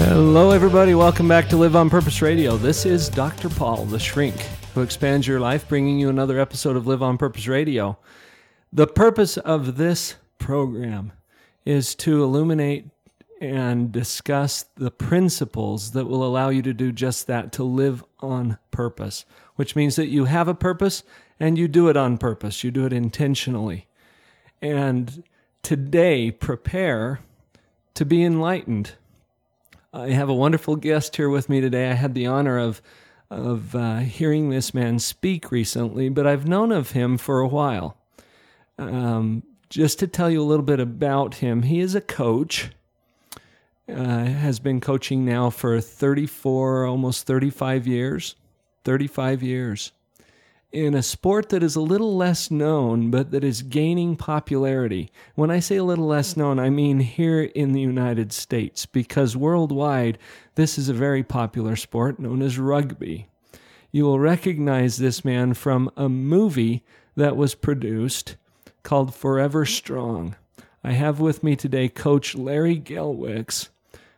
[0.00, 0.94] Hello, everybody.
[0.94, 2.56] Welcome back to Live on Purpose Radio.
[2.56, 3.48] This is Dr.
[3.48, 4.36] Paul, the shrink,
[4.72, 7.98] who expands your life, bringing you another episode of Live on Purpose Radio.
[8.72, 11.10] The purpose of this program
[11.64, 12.86] is to illuminate
[13.40, 18.56] and discuss the principles that will allow you to do just that, to live on
[18.70, 19.24] purpose,
[19.56, 21.02] which means that you have a purpose
[21.40, 22.62] and you do it on purpose.
[22.62, 23.88] You do it intentionally.
[24.62, 25.24] And
[25.64, 27.18] today, prepare
[27.94, 28.92] to be enlightened
[29.92, 31.90] I have a wonderful guest here with me today.
[31.90, 32.82] I had the honor of
[33.30, 37.94] of uh, hearing this man speak recently, but I've known of him for a while.
[38.78, 42.70] Um, just to tell you a little bit about him, he is a coach.
[43.86, 48.34] Uh, has been coaching now for 34, almost 35 years.
[48.84, 49.92] 35 years
[50.70, 55.10] in a sport that is a little less known, but that is gaining popularity.
[55.34, 59.36] When I say a little less known, I mean here in the United States, because
[59.36, 60.18] worldwide,
[60.56, 63.28] this is a very popular sport known as rugby.
[63.90, 66.84] You will recognize this man from a movie
[67.16, 68.36] that was produced
[68.82, 70.36] called Forever Strong.
[70.84, 73.70] I have with me today Coach Larry Gelwix,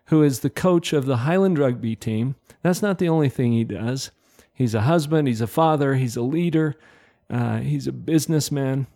[0.06, 2.34] who is the coach of the Highland rugby team.
[2.62, 4.10] That's not the only thing he does.
[4.60, 6.76] He's a husband, he's a father, he's a leader,
[7.30, 8.88] uh, he's a businessman.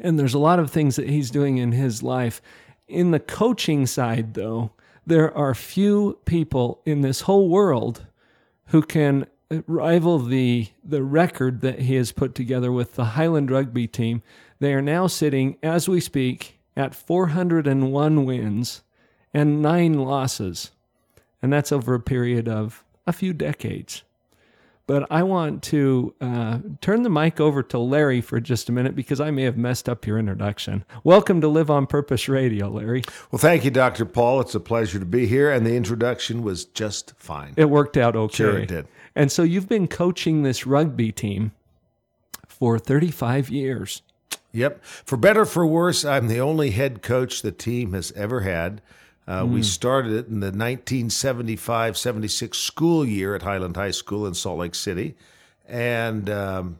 [0.00, 2.40] And there's a lot of things that he's doing in his life.
[2.86, 4.70] In the coaching side, though,
[5.04, 8.06] there are few people in this whole world
[8.66, 9.26] who can
[9.66, 14.22] rival the the record that he has put together with the Highland rugby team.
[14.60, 18.82] They are now sitting, as we speak, at 401 wins
[19.34, 20.70] and nine losses,
[21.42, 24.04] and that's over a period of a few decades.
[24.86, 28.94] But I want to uh, turn the mic over to Larry for just a minute
[28.94, 30.84] because I may have messed up your introduction.
[31.02, 33.02] Welcome to Live on Purpose Radio, Larry.
[33.30, 34.04] Well, thank you, Dr.
[34.04, 34.42] Paul.
[34.42, 37.54] It's a pleasure to be here, and the introduction was just fine.
[37.56, 38.36] It worked out okay.
[38.36, 38.86] Sure, it did.
[39.16, 41.52] And so you've been coaching this rugby team
[42.46, 44.02] for 35 years.
[44.52, 44.84] Yep.
[44.84, 48.82] For better for worse, I'm the only head coach the team has ever had.
[49.26, 49.54] Uh, mm.
[49.54, 54.58] We started it in the 1975 76 school year at Highland High School in Salt
[54.58, 55.16] Lake City.
[55.66, 56.78] And um,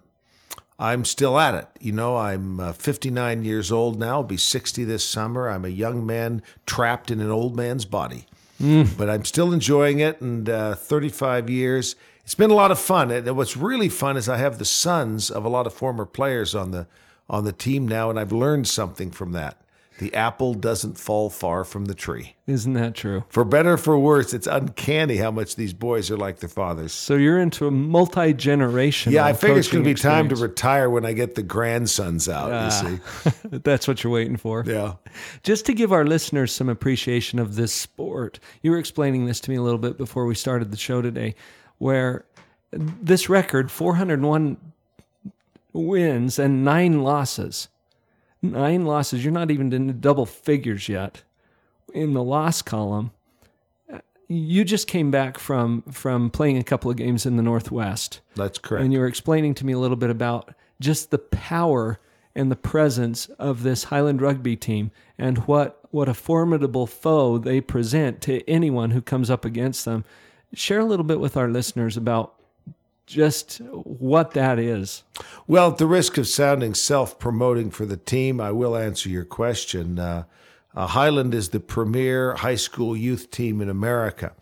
[0.78, 1.68] I'm still at it.
[1.80, 5.48] You know, I'm uh, 59 years old now, I'll be 60 this summer.
[5.48, 8.26] I'm a young man trapped in an old man's body.
[8.60, 8.96] Mm.
[8.96, 10.20] But I'm still enjoying it.
[10.20, 13.10] And uh, 35 years, it's been a lot of fun.
[13.10, 16.54] And what's really fun is I have the sons of a lot of former players
[16.54, 16.86] on the
[17.28, 19.56] on the team now, and I've learned something from that.
[19.98, 22.34] The apple doesn't fall far from the tree.
[22.48, 23.24] Isn't that true?
[23.28, 26.92] For better for worse, it's uncanny how much these boys are like their fathers.
[26.92, 29.12] So you're into a multi generation.
[29.12, 32.28] Yeah, I figure it's going to be time to retire when I get the grandsons
[32.28, 32.50] out.
[32.50, 34.64] Uh, you see, that's what you're waiting for.
[34.66, 34.94] Yeah.
[35.44, 39.50] Just to give our listeners some appreciation of this sport, you were explaining this to
[39.50, 41.36] me a little bit before we started the show today,
[41.78, 42.24] where
[42.72, 44.56] this record 401
[45.72, 47.68] wins and nine losses
[48.44, 49.24] nine losses.
[49.24, 51.22] You're not even in the double figures yet
[51.92, 53.12] in the loss column.
[54.28, 58.20] You just came back from from playing a couple of games in the Northwest.
[58.36, 58.84] That's correct.
[58.84, 62.00] And you were explaining to me a little bit about just the power
[62.34, 67.60] and the presence of this Highland rugby team and what what a formidable foe they
[67.60, 70.04] present to anyone who comes up against them.
[70.52, 72.34] Share a little bit with our listeners about
[73.06, 75.02] just what that is.
[75.46, 79.24] Well, at the risk of sounding self promoting for the team, I will answer your
[79.24, 79.98] question.
[79.98, 80.24] Uh,
[80.76, 84.32] uh, Highland is the premier high school youth team in America.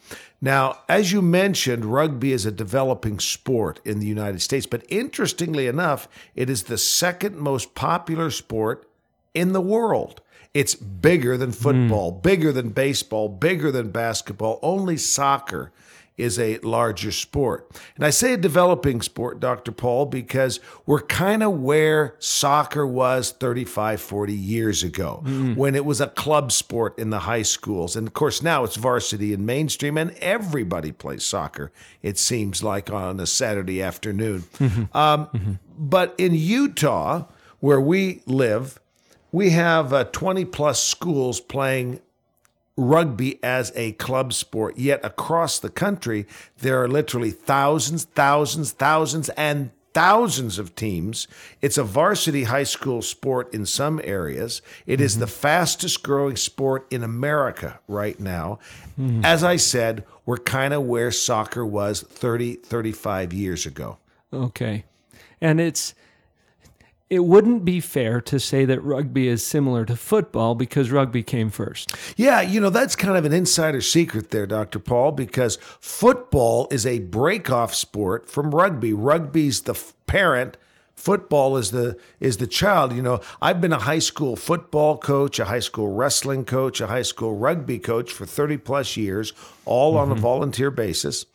[0.40, 5.66] Now, as you mentioned, rugby is a developing sport in the United States, but interestingly
[5.66, 8.88] enough, it is the second most popular sport
[9.34, 10.20] in the world.
[10.54, 12.22] It's bigger than football, mm.
[12.22, 14.58] bigger than baseball, bigger than basketball.
[14.62, 15.72] Only soccer
[16.16, 17.70] is a larger sport.
[17.96, 19.72] And I say a developing sport, Dr.
[19.72, 25.22] Paul, because we're kind of where soccer was 35, 40 years ago
[25.54, 27.96] when it was a club sport in the high schools.
[27.96, 31.72] And of course, now it's varsity and mainstream, and everybody plays soccer,
[32.02, 34.44] it seems like on a Saturday afternoon.
[34.92, 37.24] Um, But in Utah,
[37.60, 38.78] where we live,
[39.32, 42.00] we have uh, 20 plus schools playing
[42.76, 44.78] rugby as a club sport.
[44.78, 46.26] Yet across the country,
[46.58, 51.28] there are literally thousands, thousands, thousands, and thousands of teams.
[51.60, 54.62] It's a varsity high school sport in some areas.
[54.86, 58.58] It is the fastest growing sport in America right now.
[58.96, 59.24] Hmm.
[59.24, 63.98] As I said, we're kind of where soccer was 30, 35 years ago.
[64.32, 64.84] Okay.
[65.40, 65.94] And it's
[67.12, 71.50] it wouldn't be fair to say that rugby is similar to football because rugby came
[71.50, 71.94] first.
[72.16, 74.78] Yeah, you know, that's kind of an insider secret there, Dr.
[74.78, 78.94] Paul, because football is a break-off sport from rugby.
[78.94, 80.56] Rugby's the f- parent,
[80.94, 82.94] football is the is the child.
[82.94, 86.86] You know, I've been a high school football coach, a high school wrestling coach, a
[86.86, 89.34] high school rugby coach for 30 plus years,
[89.66, 90.22] all on a mm-hmm.
[90.22, 91.26] volunteer basis.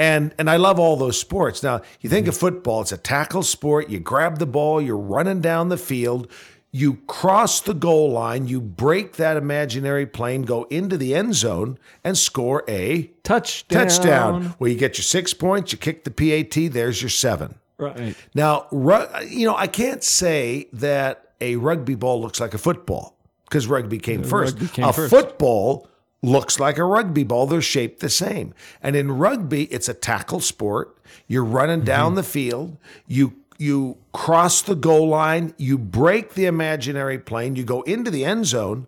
[0.00, 1.62] And and I love all those sports.
[1.62, 3.90] Now, you think of football, it's a tackle sport.
[3.90, 6.26] You grab the ball, you're running down the field,
[6.72, 11.78] you cross the goal line, you break that imaginary plane, go into the end zone,
[12.02, 13.78] and score a Touchdown.
[13.88, 14.54] touchdown.
[14.58, 17.56] Well, you get your six points, you kick the PAT, there's your seven.
[17.76, 18.16] Right.
[18.34, 23.16] Now, ru- you know, I can't say that a rugby ball looks like a football
[23.44, 24.54] because rugby came first.
[24.54, 25.10] rugby came a first.
[25.10, 25.88] football
[26.22, 27.46] looks like a rugby ball.
[27.46, 28.54] They're shaped the same.
[28.82, 30.96] And in rugby, it's a tackle sport.
[31.26, 31.86] You're running Mm-hmm.
[31.86, 32.76] down the field.
[33.06, 35.52] You you cross the goal line.
[35.58, 37.56] You break the imaginary plane.
[37.56, 38.86] You go into the end zone,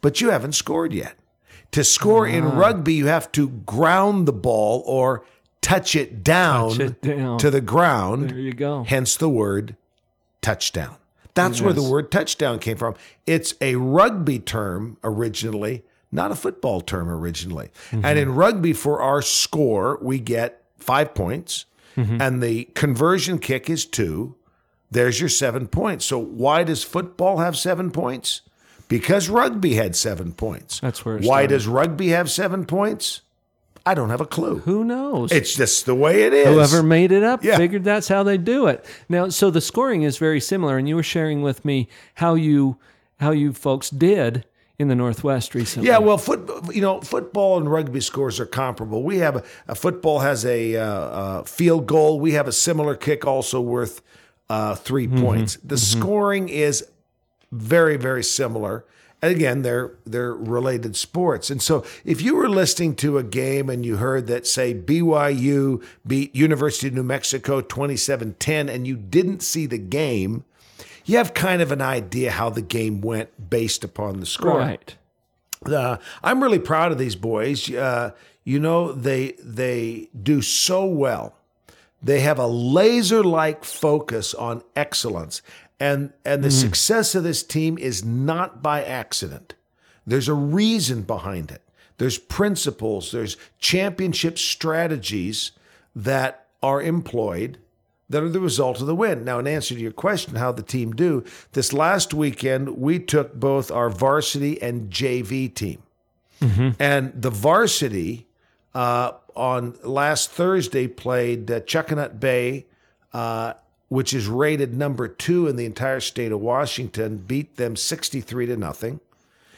[0.00, 1.14] but you haven't scored yet.
[1.72, 2.58] To score in Ah.
[2.58, 5.24] rugby, you have to ground the ball or
[5.60, 7.38] touch it down, Touch it down.
[7.38, 8.30] to the ground.
[8.30, 8.82] There you go.
[8.84, 9.76] Hence the word
[10.42, 10.96] touchdown.
[11.34, 12.94] That's where the word touchdown came from.
[13.24, 17.70] It's a rugby term originally, not a football term originally.
[17.90, 18.04] Mm-hmm.
[18.04, 21.64] And in rugby, for our score, we get five points,
[21.96, 22.22] Mm-hmm.
[22.22, 24.36] and the conversion kick is two.
[24.88, 26.04] There's your seven points.
[26.04, 28.42] So why does football have seven points?
[28.86, 30.78] Because rugby had seven points.
[30.78, 31.48] That's where it Why started.
[31.48, 33.22] does rugby have seven points?
[33.84, 34.58] I don't have a clue.
[34.60, 35.32] Who knows?
[35.32, 36.46] It's just the way it is.
[36.46, 37.56] Whoever made it up Yeah.
[37.56, 38.84] figured that's how they do it.
[39.08, 42.76] Now, so the scoring is very similar, and you were sharing with me how you
[43.18, 44.44] how you folks did
[44.78, 45.88] in the Northwest recently.
[45.88, 49.02] Yeah, well, foot, you know, football and rugby scores are comparable.
[49.02, 52.20] We have a, a football has a, uh, uh, field goal.
[52.20, 54.02] We have a similar kick, also worth
[54.48, 55.56] uh, 3 points.
[55.64, 56.86] The scoring is
[57.50, 58.84] very, very similar.
[59.20, 61.50] And again, they're they're related sports.
[61.50, 65.82] And so, if you were listening to a game and you heard that, say, BYU
[66.06, 70.44] beat University of New Mexico 27-10, and you didn't see the game,
[71.08, 74.58] you have kind of an idea how the game went based upon the score.
[74.58, 74.94] right.
[75.66, 77.68] Uh, I'm really proud of these boys.
[77.68, 78.12] Uh,
[78.44, 81.34] you know, they they do so well.
[82.00, 85.42] They have a laser-like focus on excellence,
[85.80, 89.54] and and the success of this team is not by accident.
[90.06, 91.62] There's a reason behind it.
[91.96, 93.10] There's principles.
[93.10, 95.50] There's championship strategies
[95.96, 97.58] that are employed
[98.08, 99.24] that are the result of the win.
[99.24, 103.34] Now, in answer to your question, how the team do, this last weekend, we took
[103.34, 105.82] both our varsity and JV team.
[106.78, 108.26] And the varsity
[108.74, 112.66] uh, on last Thursday played uh, Chuckanut Bay,
[113.12, 113.54] uh,
[113.88, 118.56] which is rated number two in the entire state of Washington, beat them 63 to
[118.56, 119.00] nothing.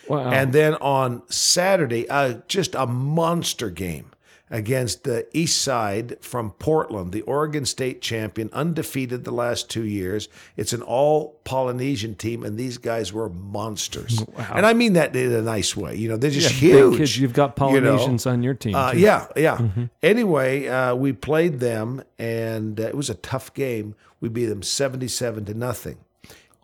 [0.09, 0.31] Wow.
[0.31, 4.11] And then on Saturday, uh, just a monster game
[4.51, 10.29] against the East Side from Portland, the Oregon State champion, undefeated the last two years.
[10.57, 14.25] It's an all Polynesian team, and these guys were monsters.
[14.37, 14.53] Wow.
[14.57, 15.95] And I mean that in a nice way.
[15.95, 16.97] You know, they're just Big huge.
[16.99, 17.91] kids, you've got you know.
[17.97, 18.75] Polynesians on your team.
[18.75, 19.61] Uh, yeah, yeah.
[20.03, 23.95] Anyway, uh, we played them, and uh, it was a tough game.
[24.21, 25.99] We beat them seventy-seven to nothing.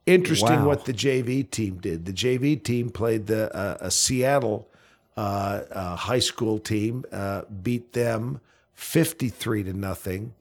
[0.07, 0.66] Interesting Wow.
[0.69, 2.05] what the JV team did.
[2.05, 4.69] The JV team played the uh, a Seattle
[5.16, 8.40] uh, uh, high school team, uh, beat them
[8.75, 10.35] fifty-three to nothing,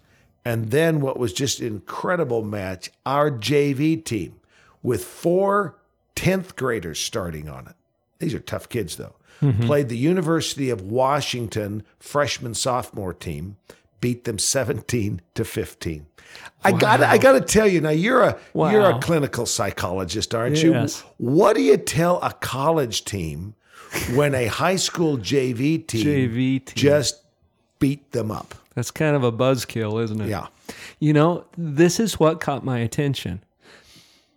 [0.44, 2.92] and then what was just an incredible match.
[3.06, 4.40] Our JV team
[4.84, 5.76] with four
[6.16, 7.76] 10th graders starting on it.
[8.20, 9.16] These are tough kids, though.
[9.62, 13.58] Played the University of Washington freshman sophomore team,
[14.00, 16.06] beat them 17 to 15.
[16.64, 18.38] I got I got to tell you now you're a
[18.72, 21.04] you're a clinical psychologist, aren't Yes.
[21.04, 21.06] you?
[21.18, 23.56] What do you tell a college team
[24.14, 26.74] when a high school JV team JV team.
[26.76, 27.22] just
[27.80, 28.56] beat them up.
[28.76, 30.30] That's kind of a buzzkill, isn't it?
[30.30, 30.48] Yeah.
[31.00, 33.42] You know, this is what caught my attention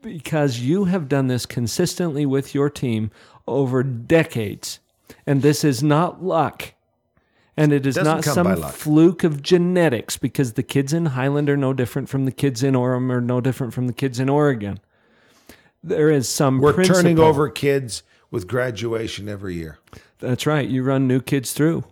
[0.03, 3.11] because you have done this consistently with your team
[3.47, 4.81] over decades.
[5.27, 6.75] And this is not luck.
[7.57, 11.57] And it is Doesn't not some fluke of genetics because the kids in Highland are
[11.57, 14.79] no different from the kids in Orem or no different from the kids in Oregon.
[15.83, 19.79] There is some We're turning over kids with graduation every year.
[20.19, 20.69] That's right.
[20.69, 21.85] You run new kids through.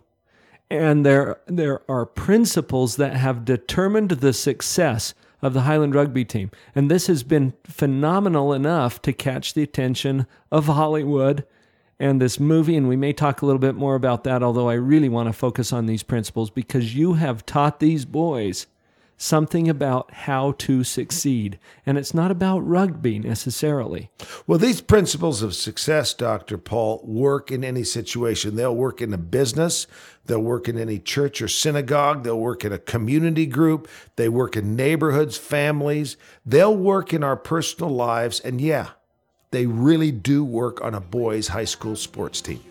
[0.69, 6.51] And there there are principles that have determined the success of the Highland rugby team.
[6.75, 11.45] And this has been phenomenal enough to catch the attention of Hollywood
[11.99, 14.75] and this movie and we may talk a little bit more about that although I
[14.75, 18.67] really want to focus on these principles because you have taught these boys
[19.17, 21.57] something about how to succeed.
[21.85, 24.11] And it's not about rugby necessarily.
[24.45, 26.57] Well, these principles of success, Dr.
[26.57, 28.55] Paul, work in any situation.
[28.55, 29.87] They'll work in a business,
[30.25, 34.55] they'll work in any church or synagogue, they'll work in a community group, they work
[34.55, 38.39] in neighborhoods, families, they'll work in our personal lives.
[38.39, 38.89] And yeah,
[39.51, 42.61] they really do work on a boys' high school sports team.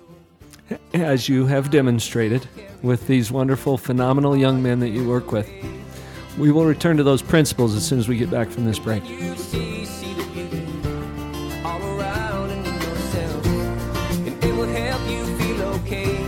[0.94, 2.48] as you have demonstrated
[2.82, 5.48] with these wonderful, phenomenal young men that you work with.
[6.38, 9.08] We will return to those principles as soon as we get back from this break.
[9.08, 10.66] You see, see the beauty
[11.64, 16.22] all around and in yourself, and it will help you feel okay.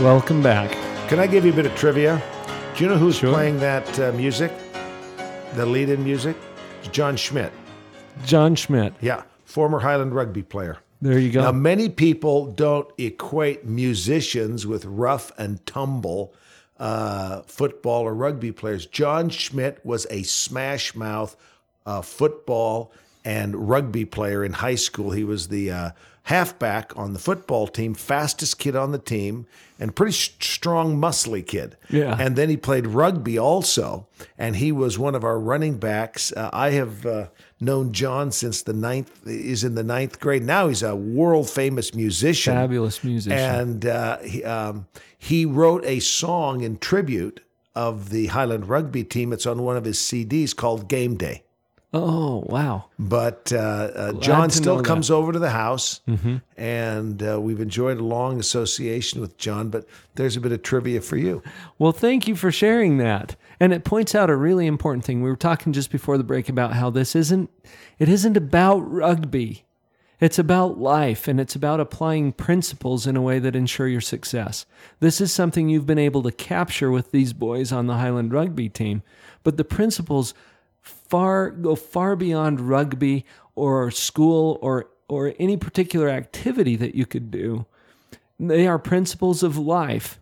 [0.00, 0.70] Welcome back.
[1.08, 2.20] Can I give you a bit of trivia?
[2.76, 3.32] Do you know who's Sure.
[3.32, 4.52] playing that uh, music?
[5.54, 6.36] The lead in music?
[6.80, 7.52] It's Jon Schmidt.
[8.24, 8.92] Jon Schmidt.
[9.00, 10.78] Yeah, former Highland rugby player.
[11.00, 11.42] There you go.
[11.42, 16.34] Now, many people don't equate musicians with rough and tumble
[16.80, 18.86] uh, football or rugby players.
[18.86, 21.36] Jon Schmidt was a smash mouth
[21.86, 22.92] uh, football
[23.24, 25.12] and rugby player in high school.
[25.12, 25.90] He was the uh,
[26.24, 29.46] halfback on the football team, fastest kid on the team,
[29.78, 31.76] and pretty strong, muscly kid.
[31.90, 32.16] Yeah.
[32.18, 34.06] And then he played rugby also,
[34.38, 36.32] and he was one of our running backs.
[36.32, 37.26] Uh, I have uh,
[37.60, 39.26] known Jon since the ninth.
[39.26, 40.68] He's in the ninth grade now.
[40.68, 43.38] He's a world famous musician, Fabulous musician.
[43.38, 44.86] and uh, he, um,
[45.18, 47.40] he wrote a song in tribute
[47.74, 49.32] of the Highland rugby team.
[49.32, 51.43] It's on one of his CDs called Game Day.
[51.96, 52.86] Oh, wow.
[52.98, 54.86] But uh, uh, Jon still know that.
[54.86, 56.00] comes over to the house,
[56.56, 59.70] and uh, we've enjoyed a long association with Jon.
[59.70, 59.86] But
[60.16, 61.40] there's a bit of trivia for you.
[61.78, 63.36] Well, thank you for sharing that.
[63.60, 65.22] And it points out a really important thing.
[65.22, 67.48] We were talking just before the break about how this isn't
[68.00, 69.64] it isn't about rugby.
[70.20, 74.66] It's about life and it's about applying principles in a way that ensure your success.
[74.98, 78.68] This is something you've been able to capture with these boys on the Highland rugby
[78.68, 79.02] team,
[79.44, 80.34] but the principles
[81.08, 87.30] far go far beyond rugby or school or or any particular activity that you could
[87.30, 87.66] do.
[88.38, 90.18] They are principles of life.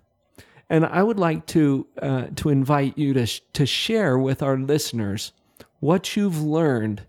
[0.69, 4.57] And I would like to uh, to invite you to sh- to share with our
[4.57, 5.33] listeners
[5.81, 7.03] what you've learned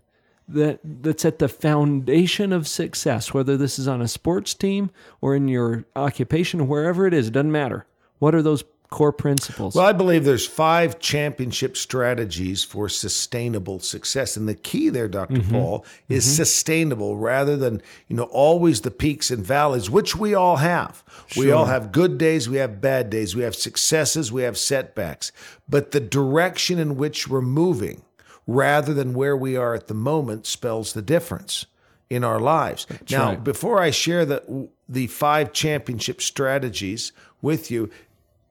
[0.46, 4.90] that that's at the foundation of success, whether this is on a sports team
[5.20, 7.86] or in your occupation wherever it is, it doesn't matter.
[8.18, 8.64] What are those
[8.94, 9.74] core principles?
[9.74, 15.38] Well, I believe there's five championship strategies for sustainable success, and the key there, doctor
[15.38, 15.50] mm-hmm.
[15.50, 16.36] Paul, is mm-hmm.
[16.36, 21.02] sustainable rather than you know always the peaks and valleys, which we all have.
[21.36, 25.32] We all have good days, we have bad days, we have successes, we have setbacks,
[25.68, 28.02] but the direction in which we're moving,
[28.46, 31.66] rather than where we are at the moment, spells the difference
[32.08, 32.86] in our lives.
[33.10, 33.42] now, right.
[33.42, 37.10] before I share the the five championship strategies
[37.42, 37.90] with you,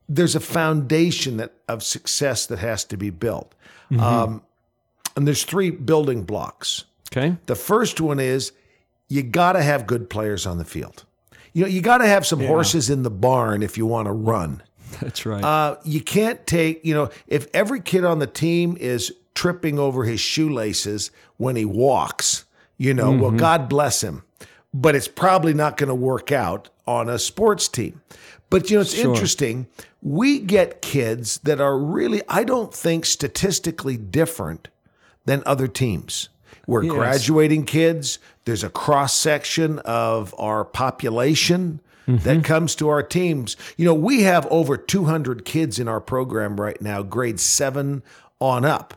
[0.08, 3.54] there's a foundation that of success that has to be built.
[3.98, 4.42] Um,
[5.16, 6.84] and there's three building blocks.
[7.12, 7.36] okay.
[7.46, 8.52] The first one is
[9.08, 11.04] you got to have good players on the field.
[11.52, 14.12] You know, you got to have some horses in the barn if you want to
[14.12, 14.62] run.
[15.00, 15.44] That's right.
[15.44, 20.04] Uh, you can't take, you know, if every kid on the team is tripping over
[20.04, 22.44] his shoelaces when he walks,
[22.76, 24.24] you know, well, God bless him.
[24.72, 28.00] But it's probably not going to work out on a sports team.
[28.54, 29.66] But, you know, it's interesting.
[30.00, 34.68] We get kids that are really, I don't think, statistically different
[35.24, 36.28] than other teams.
[36.64, 36.92] We're Yes.
[36.94, 38.20] graduating kids.
[38.44, 43.56] There's a cross section of our population that comes to our teams.
[43.76, 48.04] You know, we have over 200 kids in our program right now, grade seven
[48.40, 48.94] on up.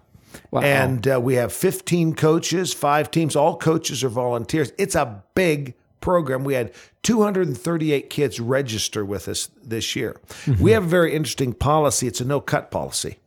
[0.52, 0.62] Wow.
[0.62, 3.36] And uh, we have 15 coaches, five teams.
[3.36, 4.72] All coaches are volunteers.
[4.78, 6.44] It's a big program.
[6.44, 6.72] We had
[7.04, 10.20] 238 kids register with us this year.
[10.60, 12.08] We have a very interesting policy.
[12.08, 13.18] It's a no cut policy.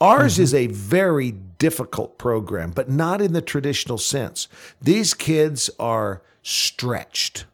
[0.00, 4.48] Ours is a very difficult program, but not in the traditional sense.
[4.80, 7.46] These kids are stretched,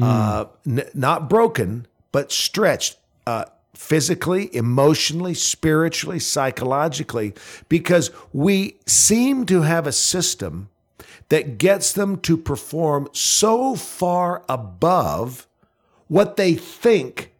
[0.00, 2.96] uh, n- not broken, but stretched.
[3.26, 7.34] Uh, physically, emotionally, spiritually, psychologically,
[7.68, 10.68] because we seem to have a system
[11.28, 15.46] that gets them to perform so far above
[16.08, 17.32] what they think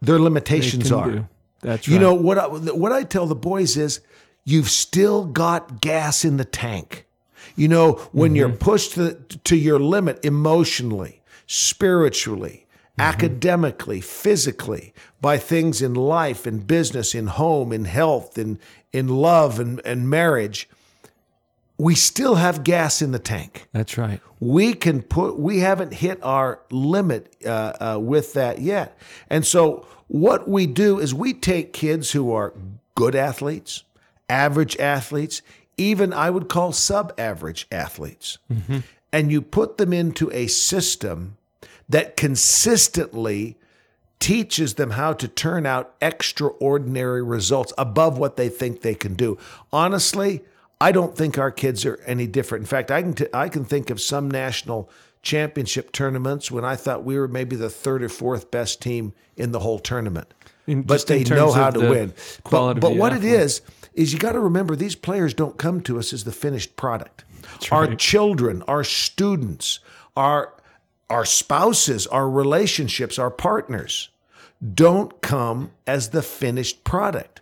[0.00, 1.10] their limitations are.
[1.10, 1.28] do.
[1.60, 1.94] That's right.
[1.94, 2.38] You know what?
[2.38, 4.00] I, what I tell the boys is,
[4.44, 7.06] you've still got gas in the tank.
[7.54, 8.36] You know when mm-hmm.
[8.36, 12.66] you're pushed to, to your limit emotionally, spiritually,
[12.98, 13.02] mm-hmm.
[13.02, 18.58] academically, physically, by things in life, in business, in home, in health, in
[18.92, 20.68] in love and, and marriage,
[21.78, 24.20] we still have gas in the tank That's right.
[24.40, 28.96] we can put we haven't hit our limit uh, uh, with that yet
[29.28, 32.52] and so what we do is we take kids who are
[32.94, 33.84] good athletes
[34.28, 35.42] average athletes
[35.76, 38.38] even i would call sub-average athletes
[39.12, 41.36] and you put them into a system
[41.88, 43.56] that consistently
[44.18, 49.36] teaches them how to turn out extraordinary results above what they think they can do.
[49.72, 50.42] Honestly,
[50.82, 52.62] I don't think our kids are any different.
[52.62, 54.90] In fact, I can t- I can think of some national
[55.22, 59.52] championship tournaments when I thought we were maybe the third or fourth best team in
[59.52, 60.34] the whole tournament.
[60.66, 62.12] In- but they know how to win.
[62.50, 63.32] But, but what it athlete.
[63.32, 63.62] is
[63.94, 67.24] is you got to remember these players don't come to us as the finished product.
[67.70, 67.98] Our right.
[67.98, 69.78] children, our students,
[70.16, 70.52] our
[71.08, 74.08] our spouses, our relationships, our partners
[74.74, 77.41] don't come as the finished product.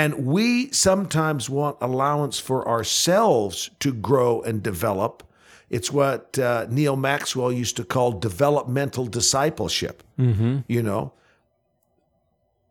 [0.00, 5.22] And we sometimes want allowance for ourselves to grow and develop.
[5.70, 10.02] It's what uh, Neal Maxwell used to call developmental discipleship.
[10.68, 11.12] You know,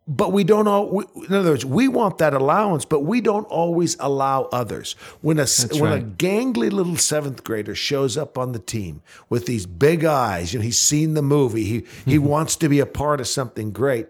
[0.08, 0.88] but we don't all.
[0.88, 4.94] We, in other words, we want that allowance, but we don't always allow others.
[5.20, 9.46] When a s- when a gangly little seventh grader shows up on the team with
[9.46, 11.64] these big eyes, you know, he's seen the movie.
[11.64, 14.06] He he wants to be a part of something great.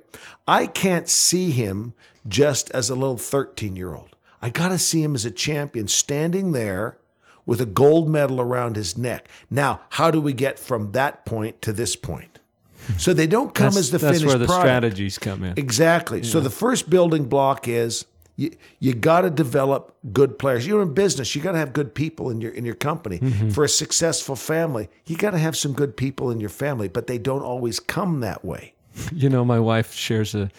[0.46, 1.94] I can't see him
[2.28, 4.16] just as a little thirteen year old.
[4.42, 6.98] I got to see him as a champion, standing there
[7.46, 9.28] with a gold medal around his neck.
[9.50, 12.38] Now, how do we get from that point to this point?
[12.98, 14.66] So they don't come That's, as the that's finished where the product.
[14.66, 15.54] strategies come in.
[15.56, 16.22] Exactly.
[16.22, 18.04] So the first building block is
[18.36, 20.66] you, you got to develop good players.
[20.66, 21.34] You're in business.
[21.34, 23.18] You got to have good people in your in your company.
[23.18, 23.50] Mm-hmm.
[23.50, 27.06] For a successful family, you got to have some good people in your family, but
[27.06, 28.74] they don't always come that way.
[29.12, 30.50] You know, my wife shares a,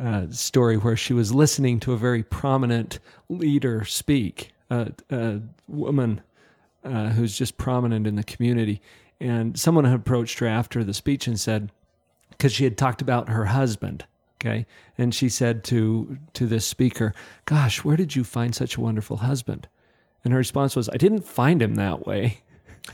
[0.00, 6.20] uh story where she was listening to a very prominent leader speak, a, a woman
[6.84, 8.80] uh, who's just prominent in the community.
[9.20, 11.70] And someone had approached her after the speech and said,
[12.30, 14.04] because she had talked about her husband,
[14.40, 14.66] okay,
[14.98, 19.18] and she said to to this speaker, "Gosh, where did you find such a wonderful
[19.18, 19.68] husband?"
[20.24, 22.40] And her response was, "I didn't find him that way."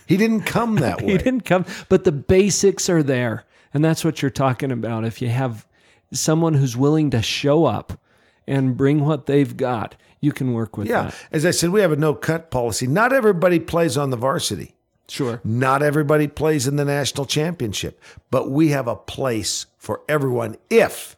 [0.06, 1.12] He didn't come that way.
[1.12, 5.20] he didn't come but the basics are there and that's what you're talking about if
[5.20, 5.66] you have
[6.12, 7.98] someone who's willing to show up
[8.46, 11.04] and bring what they've got you can work with Yeah.
[11.04, 12.86] that As I said, we have a no cut policy.
[12.86, 14.74] Not everybody plays on the varsity.
[15.08, 20.56] sure Not everybody plays in the national championship, but we have a place for everyone
[20.68, 21.16] if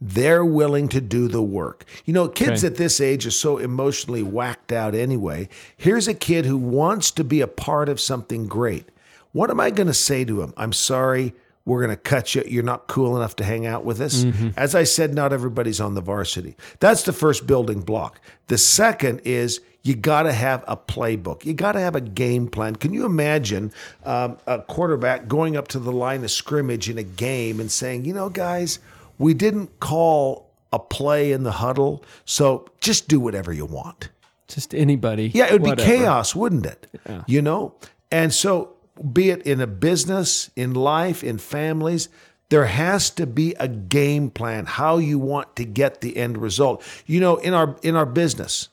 [0.00, 1.84] they're willing to do the work.
[2.04, 2.68] You know, kids Okay.
[2.72, 5.48] at this age are so emotionally whacked out anyway.
[5.76, 8.88] Here's a kid who wants to be a part of something great.
[9.32, 10.54] What am I going to say to him?
[10.56, 11.34] I'm sorry,
[11.68, 12.42] we're going to cut you.
[12.46, 14.24] You're not cool enough to hang out with us.
[14.56, 16.56] As I said, not everybody's on the varsity.
[16.80, 18.20] That's the first building block.
[18.48, 21.44] The second is you got to have a playbook.
[21.44, 22.76] You got to have a game plan.
[22.76, 23.72] Can you imagine
[24.04, 28.04] um, a quarterback going up to the line of scrimmage in a game and saying,
[28.04, 28.78] you know, guys,
[29.18, 34.10] we didn't call a play in the huddle, so just do whatever you want.
[34.48, 35.90] just anybody Yeah, it would whatever.
[35.90, 36.86] be chaos, wouldn't it?
[37.26, 37.74] You know?
[38.10, 38.74] And so,
[39.12, 42.08] be it in a business, in life, in families,
[42.48, 46.82] there has to be a game plan how you want to get the end result.
[47.06, 48.68] You know, in our in our business,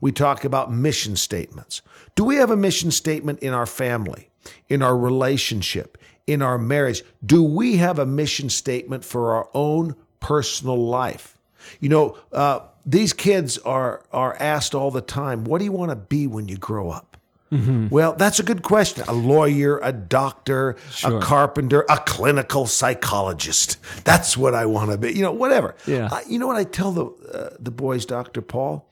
[0.00, 1.82] we talk about mission statements.
[2.14, 4.30] Do we have a mission statement in our family,
[4.68, 7.02] in our relationship, in our marriage?
[7.24, 11.38] Do we have a mission statement for our own personal life?
[11.78, 15.90] You know, uh, these kids are are asked all the time, "What do you want
[15.90, 17.09] to be when you grow up?"
[17.50, 19.04] Well, that's a good question.
[19.08, 21.18] A lawyer, a doctor, Sure.
[21.18, 23.76] a carpenter, a clinical psychologist.
[24.04, 25.12] That's what I want to be.
[25.12, 25.74] You know, whatever.
[25.86, 26.08] Yeah.
[26.12, 28.86] I- you know what I tell the uh, the boys, Doctor Paul?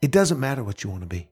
[0.00, 1.28] It doesn't matter what you want to be.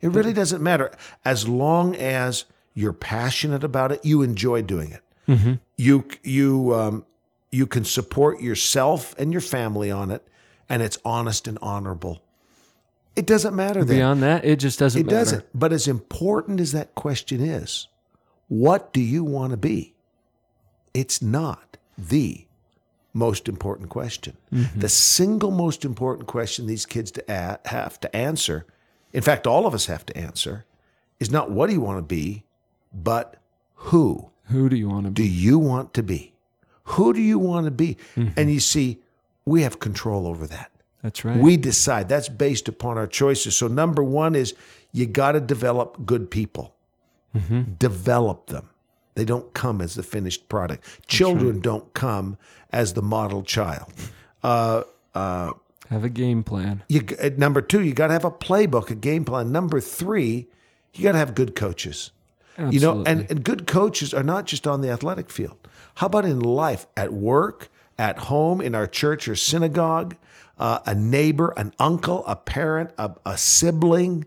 [0.00, 0.90] It really doesn't matter
[1.24, 5.58] as long as you're passionate about it, you enjoy doing it.
[5.76, 7.04] You you um,
[7.50, 10.26] you can support yourself and your family on it,
[10.68, 12.22] and it's honest and honorable.
[13.14, 13.96] It doesn't matter then.
[13.96, 15.14] Beyond that, it just doesn't matter.
[15.14, 15.24] It matter.
[15.24, 15.46] doesn't.
[15.54, 17.88] But as important as that question is,
[18.48, 19.94] what do you want to be?
[20.94, 22.46] It's not the
[23.14, 24.36] most important question.
[24.52, 24.80] Mm-hmm.
[24.80, 28.64] The single most important question these kids to a- have to answer,
[29.12, 30.64] in fact, all of us have to answer,
[31.20, 32.44] is not what do you want to be,
[32.92, 33.36] but
[33.74, 35.22] who Who do you want to be?
[35.22, 36.32] do you want to be?
[36.84, 37.96] Who do you want to be?
[38.16, 38.38] Mm-hmm.
[38.38, 38.98] And you see,
[39.44, 40.70] we have control over that.
[41.02, 41.36] That's right.
[41.36, 42.08] We decide.
[42.08, 43.56] That's based upon our choices.
[43.56, 44.54] So, number one is
[44.92, 46.74] you got to develop good people.
[47.78, 48.68] Develop them.
[49.14, 50.84] They don't come as the finished product.
[51.06, 52.36] Children don't come
[52.72, 53.92] as the model child.
[54.42, 54.82] Uh,
[55.14, 55.52] uh,
[55.90, 56.82] Have a game plan.
[56.88, 59.52] you, uh, number two, you got to have a playbook, a game plan.
[59.52, 60.46] Number three,
[60.94, 62.10] you got to have good coaches.
[62.70, 65.56] You know, and, and good coaches are not just on the athletic field.
[65.96, 70.16] How about in life, at work, at home, in our church or synagogue,
[70.62, 74.24] uh, a neighbor, an uncle, a parent, a, a sibling,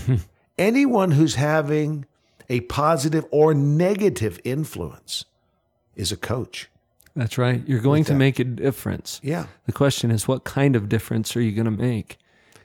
[0.58, 2.06] anyone who's having
[2.48, 5.26] a positive or negative influence
[5.94, 6.70] is a coach.
[7.14, 7.62] That's right.
[7.66, 9.20] You're going to make a difference.
[9.22, 9.46] Yeah.
[9.66, 12.16] The question is, what kind of difference are you going to make?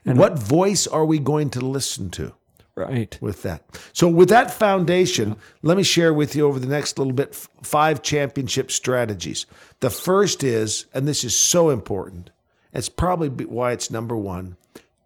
[0.06, 2.32] And what voice are we going to listen to?
[2.74, 3.18] Right.
[3.20, 3.62] with that.
[3.92, 7.50] So, with that foundation, let me share with you over the next little bit f-
[7.62, 9.44] five championship strategies.
[9.80, 12.30] The first is, and this is so important,
[12.72, 14.56] it's probably why it's number one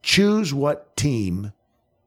[0.03, 1.53] choose what team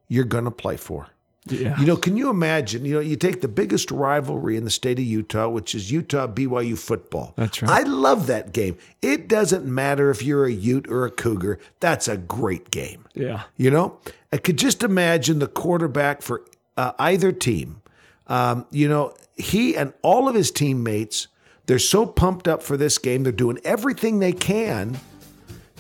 [0.08, 1.08] you're going to play for.
[1.48, 1.80] Yeah.
[1.80, 2.86] You know, can you imagine?
[2.86, 6.28] You know, you take the biggest rivalry in the state of Utah, which is Utah
[6.28, 7.34] BYU football.
[7.36, 7.72] That's right.
[7.72, 8.78] I love that game.
[9.02, 13.06] It doesn't matter if you're a Ute or a Cougar, that's a great game.
[13.14, 13.44] yeah.
[13.58, 14.00] You know,
[14.32, 16.46] I could just imagine the quarterback for
[16.78, 17.82] uh, either team.
[18.28, 21.28] Um, you know, he and all of his teammates,
[21.66, 23.24] they're so pumped up for this game.
[23.24, 25.00] They're doing everything they can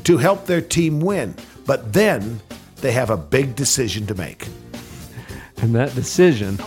[0.03, 1.35] to help their team win.
[1.65, 2.41] But then
[2.77, 4.47] they have a big decision to make.
[5.57, 6.57] And that decision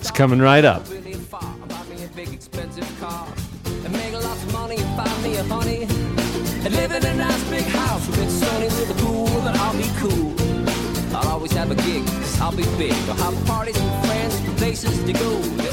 [0.00, 0.88] is coming right up.
[0.88, 1.42] really far.
[1.68, 3.26] Buy me a big expensive car.
[3.84, 5.82] And make lots of money and find me a honey.
[6.64, 9.90] And live in a nice big house with sunny with a pool, but I'll be
[9.98, 10.34] cool.
[11.16, 12.92] I'll always have a gig, cause I'll be big.
[13.08, 15.65] I'll have parties with friends, places to go.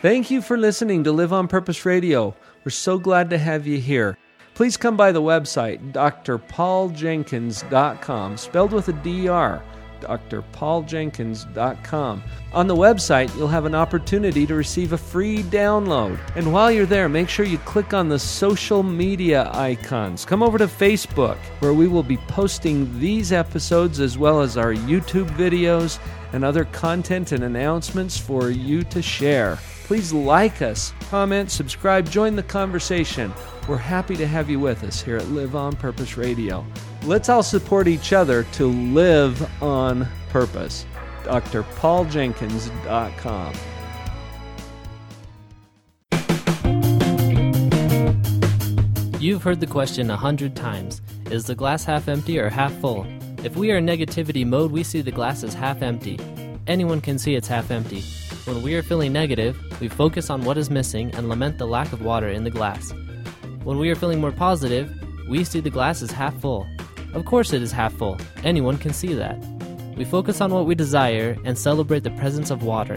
[0.00, 2.36] Thank you for listening to Live on Purpose Radio.
[2.64, 4.16] We're so glad to have you here.
[4.54, 9.60] Please come by the website, drpauljenkins.com, spelled with a DR,
[10.00, 12.22] drpauljenkins.com.
[12.52, 16.16] On the website, you'll have an opportunity to receive a free download.
[16.36, 20.24] And while you're there, make sure you click on the social media icons.
[20.24, 24.72] Come over to Facebook, where we will be posting these episodes as well as our
[24.72, 25.98] YouTube videos
[26.32, 29.58] and other content and announcements for you to share.
[29.88, 33.32] Please like us, comment, subscribe, join the conversation.
[33.66, 36.66] We're happy to have you with us here at Live on Purpose Radio.
[37.04, 40.84] Let's all support each other to live on purpose.
[41.24, 43.54] drpauljenkins.com.
[49.18, 53.06] You've heard the question a hundred times Is the glass half empty or half full?
[53.42, 56.20] If we are in negativity mode, we see the glass as half empty.
[56.66, 58.04] Anyone can see it's half empty.
[58.48, 61.92] When we are feeling negative, we focus on what is missing and lament the lack
[61.92, 62.94] of water in the glass.
[63.62, 64.90] When we are feeling more positive,
[65.28, 66.66] we see the glass as half full.
[67.12, 68.16] Of course, it is half full.
[68.44, 69.36] Anyone can see that.
[69.98, 72.96] We focus on what we desire and celebrate the presence of water.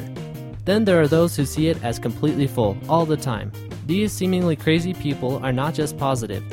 [0.63, 3.51] Then there are those who see it as completely full all the time.
[3.87, 6.45] These seemingly crazy people are not just positive,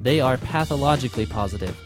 [0.00, 1.76] they are pathologically positive.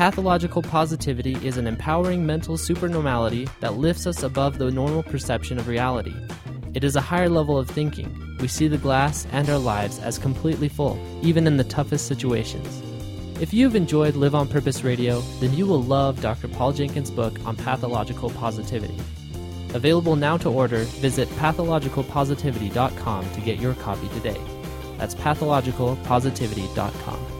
[0.00, 5.68] Pathological positivity is an empowering mental supernormality that lifts us above the normal perception of
[5.68, 6.14] reality.
[6.72, 8.34] It is a higher level of thinking.
[8.40, 12.82] We see the glass and our lives as completely full, even in the toughest situations.
[13.42, 16.48] If you've enjoyed Live on Purpose Radio, then you will love Dr.
[16.48, 18.96] Paul Jenkins' book on pathological positivity.
[19.74, 24.40] Available now to order, visit pathologicalpositivity.com to get your copy today.
[24.96, 27.39] That's pathologicalpositivity.com.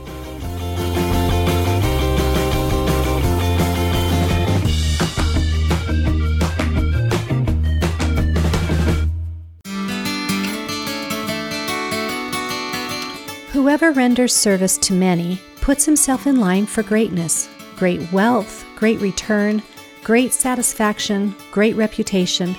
[13.71, 19.63] Whoever renders service to many puts himself in line for greatness, great wealth, great return,
[20.03, 22.57] great satisfaction, great reputation,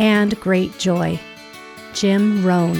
[0.00, 1.20] and great joy.
[1.94, 2.74] Jim Rohn.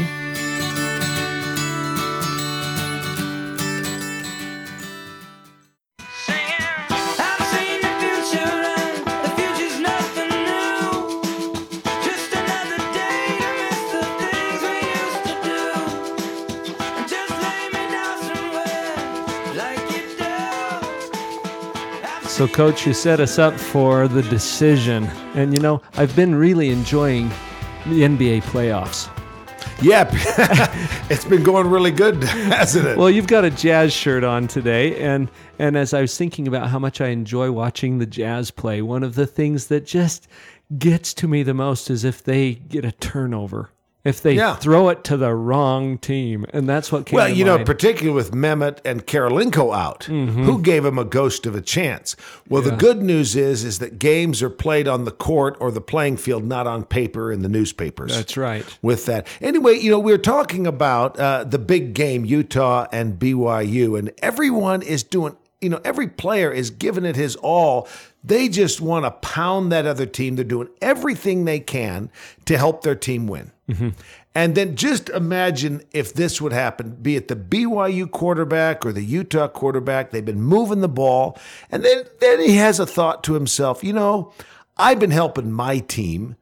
[22.38, 25.06] So, Coach, you set us up for the decision.
[25.34, 27.30] And, you know, I've been really enjoying
[27.86, 29.10] the NBA playoffs.
[29.82, 30.10] Yep.
[31.10, 32.96] it's been going really good, hasn't it?
[32.96, 36.68] Well, you've got a jazz shirt on today, and and as I was thinking about
[36.68, 40.28] how much I enjoy watching the jazz play, one of the things that just
[40.78, 43.70] gets to me the most is if they get a turnover
[44.04, 44.54] if they Yeah.
[44.54, 47.16] throw it to the wrong team, and that's what came.
[47.16, 50.44] Well, you know, particularly with Mehmet and Kirilenko out, Mm-hmm.
[50.44, 52.14] who gave him a ghost of a chance?
[52.48, 55.80] Well, the good news is is that games are played on the court or the
[55.80, 58.14] playing field, not on paper in the newspapers.
[58.14, 58.64] that's right.
[58.82, 63.98] With that, anyway, you know, we're talking about uh, the big game, Utah and BYU,
[63.98, 65.36] and everyone is doing.
[65.60, 67.88] You know, every player is giving it his all.
[68.22, 70.36] They just want to pound that other team.
[70.36, 72.10] They're doing everything they can
[72.44, 73.52] to help their team win.
[73.68, 73.88] Mm-hmm.
[74.34, 79.02] And then just imagine if this would happen, be it the BYU quarterback or the
[79.02, 80.10] Utah quarterback.
[80.10, 81.36] They've been moving the ball.
[81.70, 84.32] And then, then he has a thought to himself, you know,
[84.76, 86.36] I've been helping my team.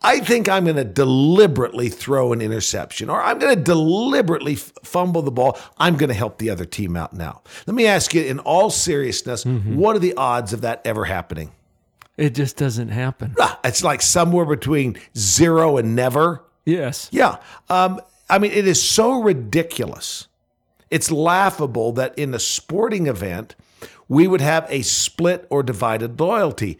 [0.00, 4.72] I think I'm going to deliberately throw an interception or I'm going to deliberately f-
[4.84, 5.58] fumble the ball.
[5.76, 7.42] I'm going to help the other team out now.
[7.66, 11.50] Let me ask you, in all seriousness, what are the odds of that ever happening?
[12.16, 13.34] It just doesn't happen.
[13.40, 16.44] Ah, It's like somewhere between zero and never.
[16.64, 17.08] Yes.
[17.10, 17.38] Yeah.
[17.68, 20.28] Um, I mean, it is so ridiculous.
[20.90, 23.56] It's laughable that in a sporting event,
[24.08, 26.78] we would have a split or divided loyalty.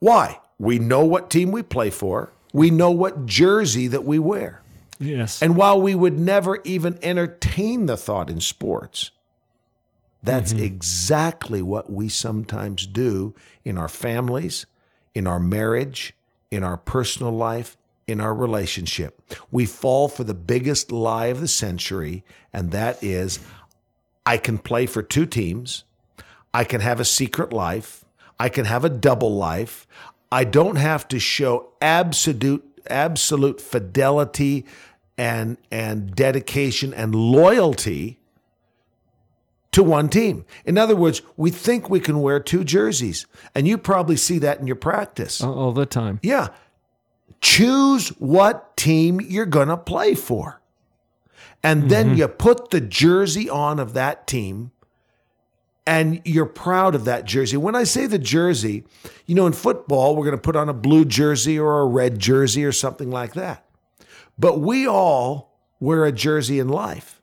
[0.00, 0.38] Why?
[0.58, 4.60] We know what team we play for, we know what jersey that we wear.
[4.98, 5.40] Yes.
[5.40, 9.12] And while we would never even entertain the thought in sports,
[10.22, 10.64] that's mm-hmm.
[10.64, 14.66] exactly what we sometimes do in our families,
[15.14, 16.14] in our marriage,
[16.50, 19.22] in our personal life, in our relationship.
[19.50, 23.38] We fall for the biggest lie of the century, and that is
[24.26, 25.84] I can play for two teams.
[26.52, 28.04] I can have a secret life.
[28.40, 29.86] I can have a double life.
[30.30, 34.64] I don't have to show absolute absolute fidelity
[35.16, 38.18] and and dedication and loyalty
[39.72, 40.44] to one team.
[40.64, 44.60] In other words, we think we can wear two jerseys, and you probably see that
[44.60, 45.40] in your practice.
[45.40, 46.20] all all the time.
[46.22, 46.48] Yeah.
[47.40, 50.60] Choose what team you're going to play for.
[51.62, 52.18] And then mm-hmm.
[52.18, 54.72] you put the jersey on of that team
[55.88, 57.56] and you're proud of that jersey.
[57.56, 58.84] When I say the jersey,
[59.24, 62.18] you know, in football, we're going to put on a blue jersey or a red
[62.18, 63.64] jersey or something like that.
[64.38, 67.22] But we all wear a jersey in life.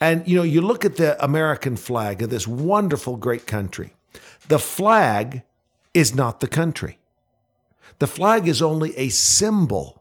[0.00, 3.94] And, you know, you look at the American flag of this wonderful, great country.
[4.48, 5.42] The flag
[5.94, 6.98] is not the country.
[8.00, 9.99] The flag is only a symbol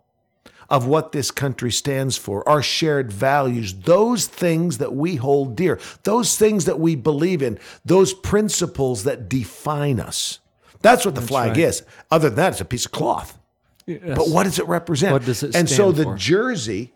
[0.70, 5.80] of what this country stands for, our shared values, those things that we hold dear,
[6.04, 10.40] those things that we believe in, those principles that define us.
[10.82, 11.58] That's what the flag right.
[11.58, 11.84] is.
[12.12, 13.38] Other than that, it's a piece of cloth.
[13.86, 14.02] Yes.
[14.06, 15.14] But what does it represent?
[15.14, 16.16] What does it And so the for?
[16.16, 16.94] jersey,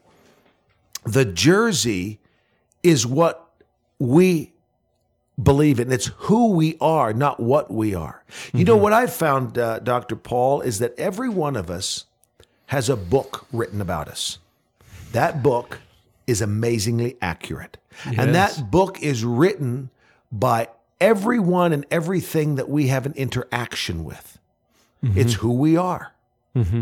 [1.06, 2.20] the jersey
[2.84, 3.50] is what
[4.00, 4.54] we
[5.42, 5.92] believe in.
[5.92, 8.24] It's who we are, not what we are.
[8.54, 10.16] You know what I've found, uh, Dr.
[10.16, 12.06] Paul, is that every one of us
[12.74, 14.40] has a book written about us.
[15.12, 15.80] That book
[16.26, 17.78] is amazingly accurate.
[18.18, 19.92] And that book is written
[20.32, 24.40] by everyone and everything that we have an interaction with.
[25.04, 25.20] Mm-hmm.
[25.20, 26.14] It's who we are.
[26.56, 26.82] Mm-hmm.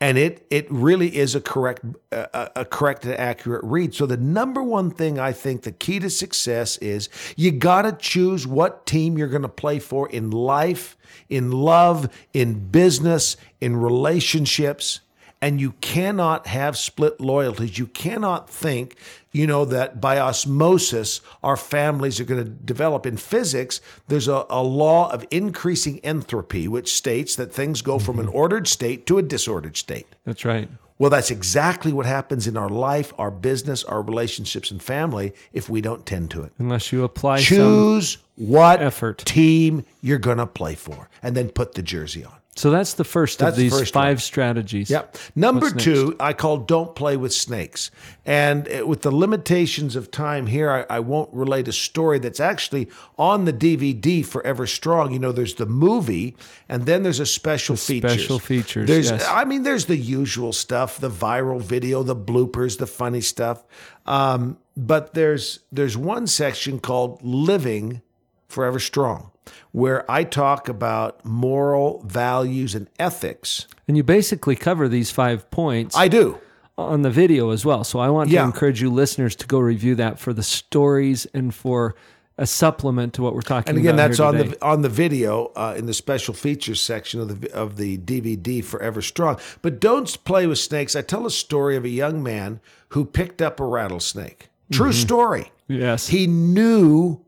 [0.00, 3.92] And it it really is a correct a, a correct and accurate read.
[3.92, 7.92] So the number one thing I think the key to success is you got to
[7.92, 10.96] choose what team you're going to play for in life,
[11.28, 15.00] in love, in business, in relationships.
[15.44, 17.78] And you cannot have split loyalties.
[17.78, 18.96] You cannot think,
[19.30, 23.04] you know, that by osmosis our families are going to develop.
[23.04, 28.18] In physics, there's a, a law of increasing entropy, which states that things go from
[28.18, 28.36] an mm-hmm.
[28.36, 30.06] ordered state to a disordered state.
[30.24, 30.66] That's right.
[30.98, 35.68] Well, that's exactly what happens in our life, our business, our relationships, and family if
[35.68, 36.52] we don't tend to it.
[36.58, 37.56] Unless you apply some.
[37.56, 39.18] Choose what effort.
[39.18, 42.36] team you're going to play for and then put the jersey on.
[42.56, 44.18] So that's the first That's of the these first five one.
[44.18, 44.88] strategies.
[44.88, 45.16] Yep.
[45.34, 47.90] Number two, I call don't play with snakes.
[48.24, 52.38] And uh, with the limitations of time here, I, I won't relate a story that's
[52.38, 52.88] actually
[53.18, 55.12] on the DVD Forever Strong.
[55.12, 56.36] You know, there's the movie,
[56.68, 58.12] and then there's a special features.
[58.12, 59.26] special features, There's, yes.
[59.28, 63.64] I mean, there's the usual stuff, the viral video, the bloopers, the funny stuff.
[64.06, 68.00] Um, but there's there's one section called Living
[68.48, 69.30] Forever Strong,
[69.72, 73.66] where I talk about moral values and ethics.
[73.88, 76.38] And you basically cover these five points I do.
[76.78, 77.84] on the video as well.
[77.84, 78.40] So I want Yeah.
[78.40, 81.94] to encourage you listeners to go review that for the stories and for
[82.36, 84.08] a supplement to what we're talking And again, about.
[84.08, 87.76] that's on the on the video uh, in the special features section of the of
[87.76, 89.38] the DVD Forever Strong.
[89.62, 90.96] But don't play with snakes.
[90.96, 94.48] I tell a story of a young man who picked up a rattlesnake.
[94.72, 95.52] True story.
[95.68, 96.08] Yes.
[96.08, 97.20] He knew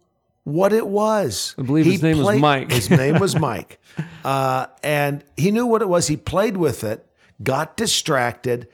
[0.46, 1.56] what it was.
[1.59, 2.70] I believe He his name was Mike.
[2.70, 3.80] his name was Mike,
[4.24, 6.06] uh, and he knew what it was.
[6.06, 7.04] He played with it,
[7.42, 8.68] got distracted,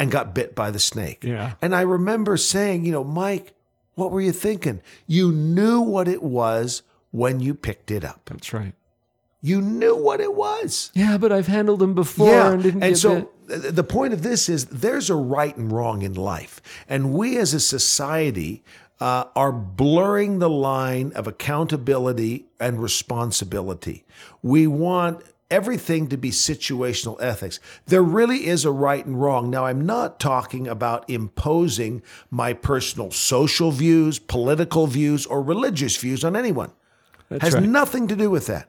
[0.00, 1.22] and got bit by the snake.
[1.22, 1.52] Yeah.
[1.60, 3.52] And I remember saying, you know, Mike,
[3.94, 4.80] what were you thinking?
[5.06, 8.22] You knew what it was when you picked it up.
[8.24, 8.72] That's right.
[9.42, 10.90] You knew what it was.
[10.94, 12.52] Yeah, but I've handled them before yeah.
[12.52, 13.76] and didn't get so bit.
[13.76, 17.52] the point of this is there's a right and wrong in life, and we as
[17.52, 18.64] a society
[19.00, 24.04] uh, are blurring the line of accountability and responsibility.
[24.42, 27.58] We want everything to be situational ethics.
[27.86, 29.48] There really is a right and wrong.
[29.50, 36.22] Now, I'm not talking about imposing my personal social views, political views, or religious views
[36.22, 36.72] on anyone
[37.30, 37.62] It has right.
[37.62, 38.66] nothing to do with that.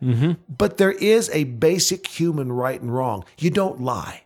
[0.47, 3.25] But there is a basic human right and wrong.
[3.37, 4.23] You don't lie.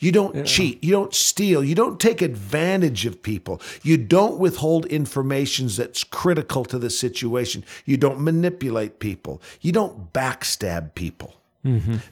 [0.00, 0.82] You don't cheat.
[0.82, 1.62] You don't steal.
[1.62, 3.60] You don't take advantage of people.
[3.82, 7.64] You don't withhold information that's critical to the situation.
[7.84, 9.40] You don't manipulate people.
[9.60, 11.36] You don't backstab people.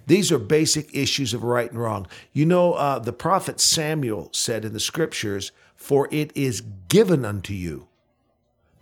[0.06, 2.06] These are basic issues of right and wrong.
[2.34, 7.54] You know, uh, the prophet Samuel said in the scriptures, For it is given unto
[7.54, 7.88] you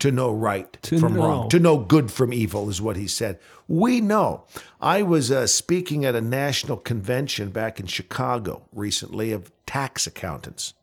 [0.06, 1.22] to know right To from know.
[1.22, 3.38] wrong, to know good from evil, is what he said.
[3.68, 4.44] We know.
[4.80, 10.74] I was uh, speaking at a national convention back in Chicago recently of tax accountants.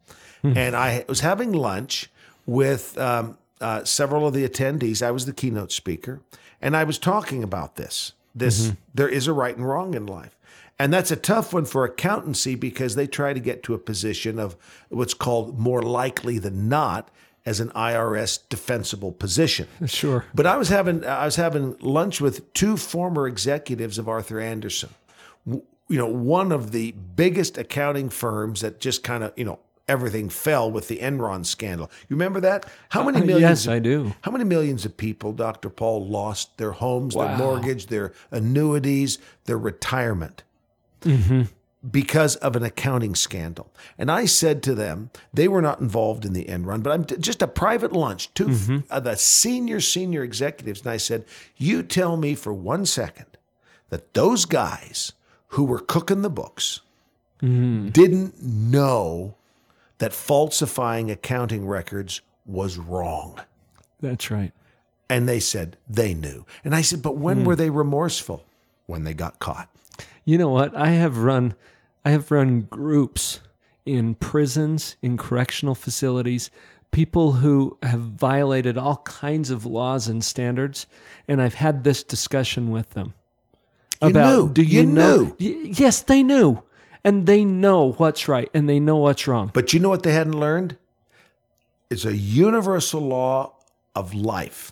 [0.46, 2.10] And I was having lunch
[2.46, 5.02] with um, uh, several of the attendees.
[5.02, 6.20] I was the keynote speaker,
[6.62, 8.12] and I was talking about this.
[8.36, 10.38] This there is a right and wrong in life.
[10.78, 14.38] And that's a tough one for accountancy because they try to get to a position
[14.38, 14.58] of
[14.90, 17.10] what's called more likely than not
[17.46, 19.68] as an IRS defensible position.
[19.88, 20.26] Sure.
[20.34, 24.90] But I was having I was having lunch with two former executives of Arthur Andersen.
[25.46, 30.30] You know, one of the biggest accounting firms that just kind of you know everything
[30.30, 31.92] fell with the Enron scandal.
[32.08, 32.66] You remember that?
[32.90, 33.66] How many Uh, millions?
[33.66, 34.14] yes, I do.
[34.22, 35.70] How many millions of people, Dr.
[35.70, 40.44] Paul, lost their homes, their mortgage, their annuities, their retirement?
[41.90, 43.72] Because of an accounting scandal.
[43.98, 47.18] And I said to them, they were not involved in the Enron, but I'm t-
[47.18, 48.78] just a private lunch, 2 of mm-hmm.
[48.90, 50.82] uh, the senior, senior executives.
[50.82, 51.26] And I said,
[51.58, 53.26] You tell me for one second
[53.90, 55.12] that those guys
[55.50, 56.80] who were cooking the books
[57.42, 57.90] mm-hmm.
[57.90, 59.36] didn't know
[59.98, 63.40] that falsifying accounting records was wrong.
[64.02, 64.52] That's right.
[65.10, 66.46] And they said they knew.
[66.64, 67.60] And I said, But when were hmm.
[67.60, 68.46] they remorseful?
[68.86, 69.70] When they got caught.
[70.26, 70.76] You know what?
[70.76, 71.56] I have run
[72.06, 73.40] I have run groups
[73.86, 76.50] in prisons, in correctional facilities,
[76.92, 80.86] people who have violated all kinds of laws and standards,
[81.28, 83.14] and I've had this discussion with them.
[84.02, 84.50] You knew.
[84.52, 85.36] do you, You know?
[85.40, 85.72] knew.
[85.74, 86.62] Yes, they knew.
[87.06, 89.52] And they know what's right and they know what's wrong.
[89.54, 90.78] But you know what they hadn't learned?
[91.90, 93.54] It's a universal law
[93.96, 94.72] of life.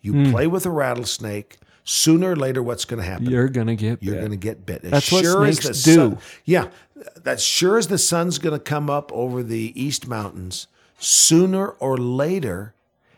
[0.00, 0.30] You Hmm.
[0.30, 1.58] play with a rattlesnake,
[1.90, 3.30] sooner or later, what's going to happen?
[3.30, 4.20] You're gonna get You're bit.
[4.20, 4.84] going to get bit.
[4.84, 5.94] As That's what snakes do.
[5.94, 6.68] sun- yeah,
[7.16, 10.66] that's sure as the sun's going to come up over the East Mountains,
[10.98, 12.74] sooner or later,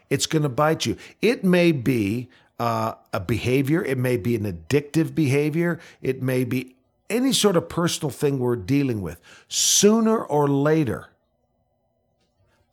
[0.09, 0.97] it's going to bite you.
[1.21, 2.29] It may be
[2.61, 6.77] uh, a behavior, it may be an addictive behavior, it may be
[7.09, 9.21] any sort of personal thing we're dealing with.
[9.49, 11.09] Sooner or later,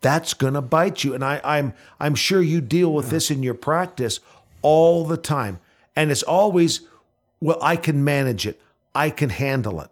[0.01, 1.15] that's going to bite you.
[1.15, 4.19] And I, I'm I'm sure you deal with this in your practice
[4.62, 5.60] all the time,
[5.97, 6.81] and it's always,
[7.41, 8.62] well, I can manage it,
[8.95, 9.89] I can handle it.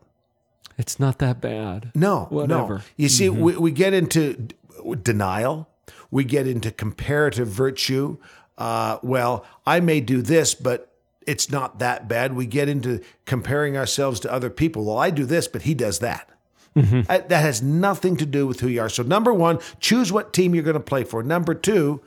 [0.77, 1.91] It's not that bad.
[1.95, 2.75] No, Whatever.
[2.75, 2.81] no.
[2.97, 4.55] You see, we, we get into d-
[5.03, 5.67] denial.
[6.11, 8.17] We get into comparative virtue.
[8.57, 10.91] Uh, well, I may do this, but
[11.25, 12.33] it's not that bad.
[12.35, 14.83] We get into comparing ourselves to other people.
[14.85, 16.29] Well, I do this, but he does that.
[16.77, 18.89] Uh, That has nothing to do with who you are.
[18.89, 21.23] So, number one, choose what team you're going to play for.
[21.23, 22.01] Number two,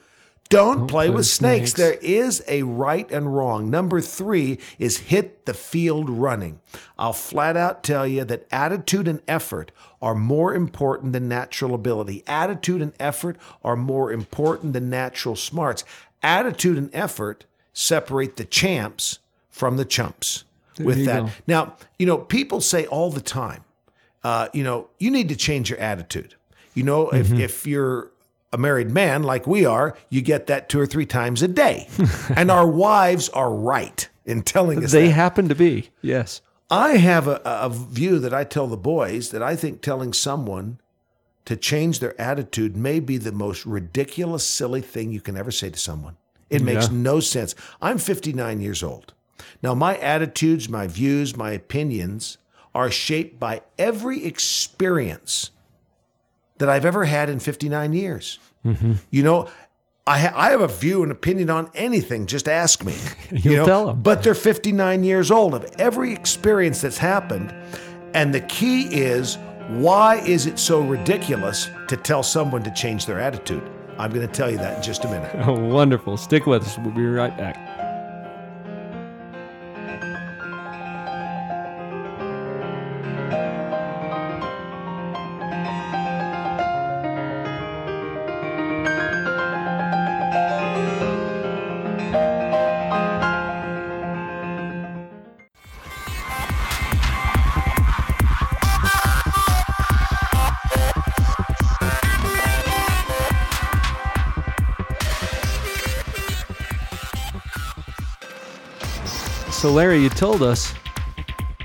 [0.48, 1.72] don't, play, play with snakes.
[1.72, 1.72] snakes.
[1.72, 3.70] There is a right and wrong.
[3.70, 6.60] Number three is hit the field running.
[6.98, 9.70] I'll flat out tell you that attitude and effort
[10.00, 12.22] are more important than natural ability.
[12.26, 15.84] Attitude and effort are more important than natural smarts.
[16.22, 19.18] Attitude and effort separate the champs
[19.50, 20.44] from the chumps.
[20.78, 21.24] with that.
[21.26, 21.30] go.
[21.46, 23.64] Now, you know, people say all the time,
[24.24, 26.34] uh, you know, you need to change your attitude.
[26.74, 27.40] You know, if, Mm-hmm.
[27.40, 28.10] if you're
[28.52, 31.88] a married man like we are, you get that two or three times a day.
[32.36, 35.12] and our wives are right in telling us They that.
[35.12, 35.90] happen to be.
[36.02, 36.40] Yes.
[36.70, 40.80] I have a, a view that I tell the boys that I think telling someone
[41.46, 45.70] to change their attitude may be the most ridiculous, silly thing you can ever say
[45.70, 46.16] to someone.
[46.50, 46.96] It makes Yeah.
[46.98, 47.54] no sense.
[47.80, 49.14] I'm 59 years old.
[49.62, 52.36] Now, my attitudes, my views, my opinions
[52.74, 55.50] are shaped by every experience
[56.58, 58.38] that I've ever had in 59 years.
[59.10, 59.48] You know,
[60.06, 62.26] I, ha- I have a view and opinion on anything.
[62.26, 62.94] Just ask me.
[63.30, 64.02] you You'll tell 'em.
[64.02, 67.54] But they're 59 years old of every experience that's happened.
[68.14, 69.38] And the key is
[69.68, 73.62] why is it so ridiculous to tell someone to change their attitude?
[73.98, 75.34] I'm going to tell you that in just a minute.
[75.46, 76.16] Oh, wonderful.
[76.16, 76.78] Stick with us.
[76.78, 77.56] We'll be right back.
[109.68, 110.72] So, Larry, you told us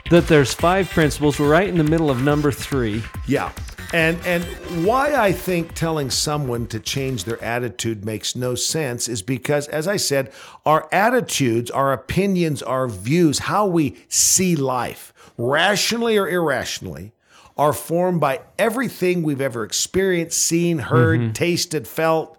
[0.10, 1.40] that there's five principles.
[1.40, 3.02] We're right in the middle of number three.
[3.26, 3.54] Yeah.
[3.94, 4.44] And and
[4.86, 9.88] why I think telling someone to change their attitude makes no sense is because as
[9.88, 10.34] I said,
[10.66, 17.14] our attitudes, our opinions, our views, how we see life, rationally or irrationally,
[17.56, 21.32] are formed by everything we've ever experienced, seen, heard, mm-hmm.
[21.32, 22.38] tasted, felt,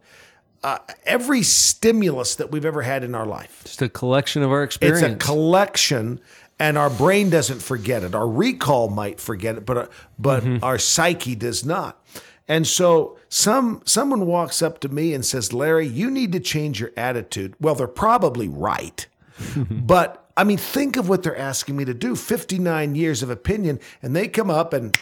[0.65, 3.63] uh, every stimulus that we've ever had in our life.
[3.65, 5.03] Just a collection of our experience.
[5.03, 6.21] It's a collection,
[6.59, 8.15] and our brain doesn't forget it.
[8.15, 9.87] Our recall might forget it, but uh,
[10.19, 12.03] but our psyche does not.
[12.49, 16.81] And so, some someone walks up to me and says, "Larry, you need to change
[16.81, 19.07] your attitude." Well, they're probably right,
[19.71, 22.17] but I mean, think of what they're asking me to do.
[22.17, 24.99] Fifty nine years of opinion, and they come up and,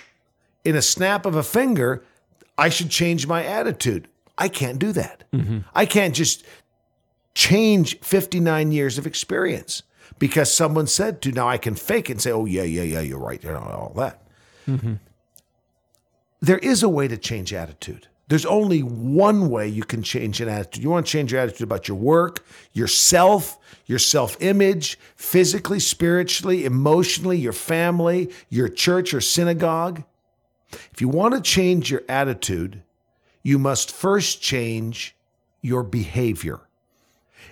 [0.64, 2.02] in a snap of a finger,
[2.58, 4.08] I should change my attitude.
[4.38, 5.24] I can't do that.
[5.32, 5.58] Mm-hmm.
[5.74, 6.44] I can't just
[7.34, 9.82] change 59 years of experience
[10.18, 11.32] because someone said to.
[11.32, 13.92] Now I can fake and say, oh, yeah, yeah, yeah, you're right, you know, all
[13.96, 14.22] that.
[14.66, 14.94] Mm-hmm.
[16.40, 18.08] There is a way to change attitude.
[18.28, 20.82] There's only one way you can change an attitude.
[20.82, 26.64] You want to change your attitude about your work, yourself, your self image, physically, spiritually,
[26.64, 30.04] emotionally, your family, your church or synagogue.
[30.92, 32.82] If you want to change your attitude,
[33.42, 35.16] you must first change
[35.60, 36.60] your behavior.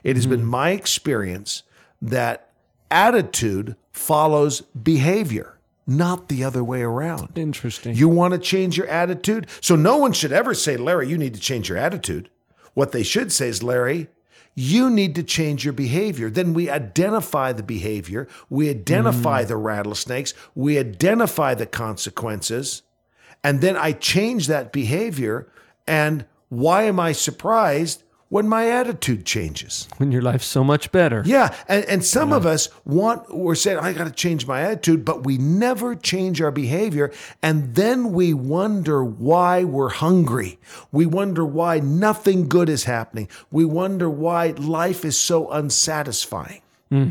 [0.03, 0.47] It has been hmm.
[0.47, 1.63] my experience
[2.01, 2.51] that
[2.91, 7.37] attitude follows behavior, not the other way around.
[7.37, 7.95] Interesting.
[7.95, 9.47] You want to change your attitude?
[9.61, 12.31] So no one should ever say, Larry, you need to change your attitude.
[12.75, 14.09] What they should say is, Larry,
[14.55, 16.31] you need to change your behavior.
[16.31, 19.49] Then we identify the behavior, we identify hmm.
[19.49, 22.83] the rattlesnakes, we identify the consequences,
[23.43, 25.49] and then I change that behavior.
[25.87, 29.89] And why am I surprised when my attitude changes?
[29.97, 31.23] when your life's so much better.
[31.27, 35.05] Yeah, and, and some of us want we're saying I got to change my attitude,
[35.05, 37.13] but we never change our behavior,
[37.43, 40.59] and then we wonder why we're hungry.
[40.93, 43.29] We wonder why nothing good is happening.
[43.51, 46.63] We wonder why life is so unsatisfying.
[46.89, 47.11] Hmm.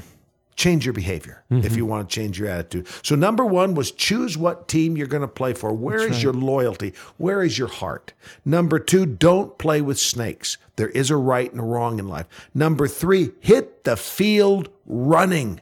[0.59, 1.75] Change your behavior if mm-hmm.
[1.77, 2.85] you want to change your attitude.
[3.01, 5.71] So number one was choose what team you're going to play for.
[5.71, 6.93] Where is your loyalty?
[7.15, 8.11] Where is your heart?
[8.43, 10.57] Number two, don't play with snakes.
[10.75, 12.25] There is a right and a wrong in life.
[12.53, 15.61] Number three, hit the field running.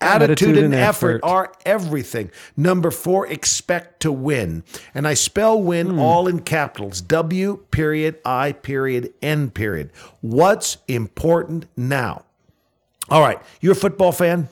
[0.00, 1.24] Attitude, Attitude and and effort, effort.
[1.24, 2.30] are everything.
[2.56, 4.64] Number four, expect to win.
[4.94, 5.98] And I spell win hmm.
[5.98, 9.90] all in capitals W period I period N period.
[10.22, 12.24] What's important now?
[13.10, 14.48] All right, you're a football fan?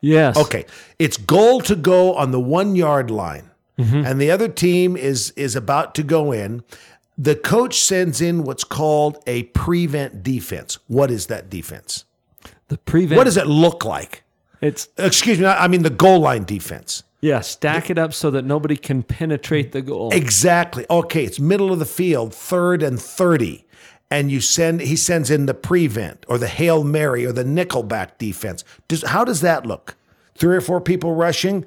[0.00, 0.36] Yes.
[0.36, 0.66] Okay.
[0.98, 4.04] It's goal to go on the one yard line, mm-hmm.
[4.06, 6.62] and the other team is is about to go in.
[7.18, 10.78] The coach sends in what's called a prevent defense.
[10.86, 12.06] What is that defense?
[12.68, 13.18] The prevent.
[13.18, 14.22] What does it look like?
[14.62, 17.02] It's Excuse me, I mean the goal line defense.
[17.20, 17.40] yeah.
[17.40, 20.10] Stack it up so that nobody can penetrate the goal.
[20.12, 20.86] Exactly.
[20.88, 23.64] Okay, it's middle of the field, third and 30.
[24.10, 28.18] And you send he sends in the prevent or the Hail Mary or the nickelback
[28.18, 28.64] defense.
[28.88, 29.96] Does, how does that look?
[30.34, 31.64] Three or four people rushing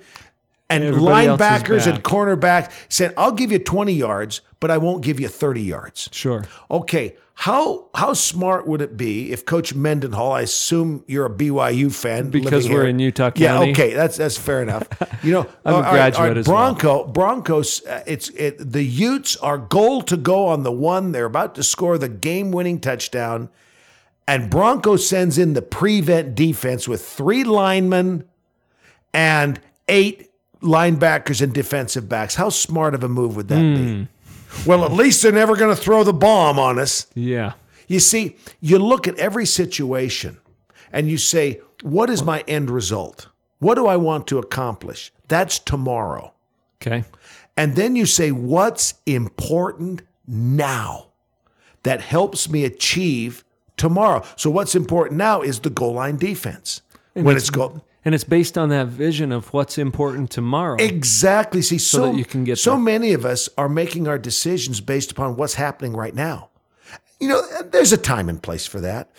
[0.69, 5.03] and Everybody linebackers and cornerbacks cornerback saying, I'll give you 20 yards, but I won't
[5.03, 6.09] give you 30 yards.
[6.11, 6.45] Sure.
[6.71, 10.31] Okay, how how smart would it be if Coach Mendenhall?
[10.33, 12.89] I assume you're a BYU fan Because we're here.
[12.89, 14.87] in Utah Yeah, okay, that's that's fair enough.
[15.23, 16.73] You know, I'm a all right, all graduate right, as well.
[16.73, 17.85] Bronco Broncos.
[17.85, 21.11] Uh, it's it, the Utes are goal to go on the one.
[21.11, 23.49] They're about to score the game-winning touchdown,
[24.27, 28.25] and Bronco sends in the prevent defense with three linemen
[29.13, 30.29] and eight
[30.61, 32.35] linebackers and defensive backs.
[32.35, 33.75] How smart of a move would that Hmm.
[33.75, 34.07] be?
[34.65, 37.07] Well, at least they're never going to throw the bomb on us.
[37.15, 37.53] Yeah.
[37.87, 40.37] You see, you look at every situation
[40.91, 43.27] and you say, what is my end result?
[43.59, 45.11] What do I want to accomplish?
[45.27, 46.33] That's tomorrow.
[46.81, 47.03] Okay.
[47.55, 51.07] And then you say, what's important now
[51.83, 53.43] that helps me achieve
[53.77, 54.23] tomorrow?
[54.35, 56.81] So, what's important now is the goal line defense.
[57.13, 57.85] when it's goal.
[58.05, 60.75] And it's based on that vision of what's important tomorrow.
[60.79, 61.61] Exactly.
[61.61, 62.79] See, so, that you can get so there.
[62.79, 66.49] many of us are making our decisions based upon what's happening right now.
[67.19, 69.09] You know, there's a time and place for that.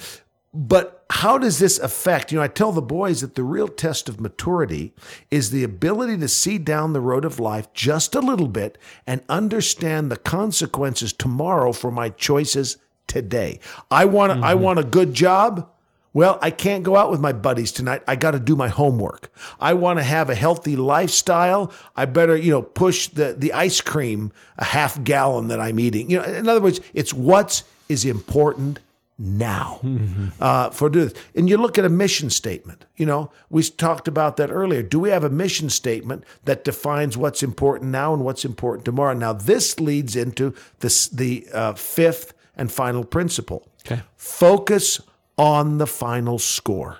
[0.53, 2.31] But how does this affect?
[2.31, 4.93] You know, I tell the boys that the real test of maturity
[5.31, 9.23] is the ability to see down the road of life just a little bit and
[9.29, 12.77] understand the consequences tomorrow for my choices
[13.09, 13.59] today.
[13.91, 14.63] I want I Mm-hmm.
[14.63, 15.69] want a good job.
[16.15, 18.03] Well, I can't go out with my buddies tonight.
[18.07, 19.31] I got to do my homework.
[19.61, 21.73] I want to have a healthy lifestyle.
[21.97, 26.09] I better, you know, push the the ice cream a half gallon that I'm eating.
[26.09, 28.79] You know, in other words, it's what's is important
[29.19, 29.81] now
[30.41, 31.15] uh, for do this.
[31.35, 32.85] And you look at a mission statement.
[32.97, 34.83] You know, we talked about that earlier.
[34.83, 39.15] Do we have a mission statement that defines what's important now and what's important tomorrow?
[39.15, 43.67] Now, this leads into this the uh, fifth and final principle.
[43.85, 44.03] Okay.
[44.17, 45.01] Focus
[45.37, 46.99] on the final score.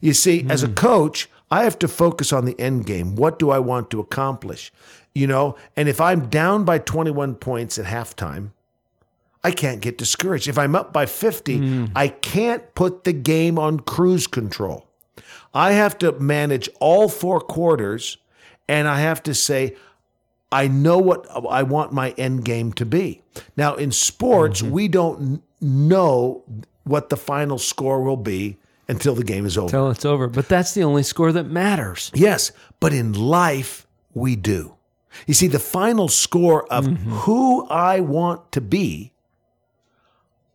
[0.00, 0.74] You see, as a hmm.
[0.74, 3.16] coach, I have to focus on the end game.
[3.16, 4.72] What do I want to accomplish?
[5.14, 8.50] You know, and if I'm down by 21 points at halftime,
[9.42, 10.48] I can't get discouraged.
[10.48, 11.84] If I'm up by 50, hmm.
[11.94, 14.86] I can't put the game on cruise control.
[15.52, 18.16] I have to manage all four quarters
[18.68, 19.76] and I have to say,
[20.50, 23.22] I know what I want my end game to be.
[23.56, 24.72] Now, in sports, mm-hmm.
[24.72, 26.44] we don't know
[26.84, 28.58] what the final score will be
[28.88, 29.70] until the game is over.
[29.70, 30.28] Till it's over.
[30.28, 32.10] But that's the only score that matters.
[32.14, 34.76] Yes, but in life, we do.
[35.26, 37.10] You see, the final score of mm-hmm.
[37.10, 39.12] who I want to be,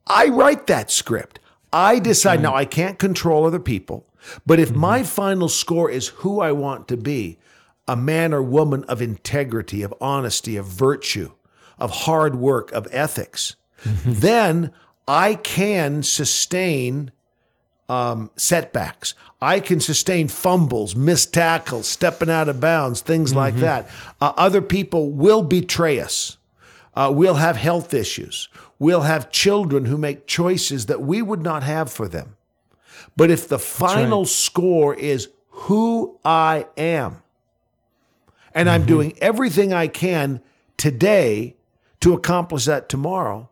[0.08, 1.40] I write that script.
[1.72, 2.42] I decide.
[2.42, 4.06] Now, I can't control other people,
[4.46, 4.80] but if mm-hmm.
[4.80, 7.38] my final score is who I want to be,
[7.88, 11.32] a man or woman of integrity, of honesty, of virtue,
[11.78, 14.14] of hard work, of ethics, mm-hmm.
[14.14, 14.72] then
[15.10, 17.12] I can sustain
[17.90, 19.16] um, setbacks.
[19.42, 23.90] I can sustain fumbles, missed tackles, stepping out of bounds, things like that.
[24.22, 26.38] Uh, other people will betray us.
[26.94, 28.50] Uh, we'll have health issues.
[28.78, 32.36] We'll have children who make choices that we would not have for them.
[33.18, 37.24] But if the final score is who I am,
[38.54, 40.42] and I'm doing everything I can
[40.78, 41.56] today
[42.02, 43.50] to accomplish that tomorrow,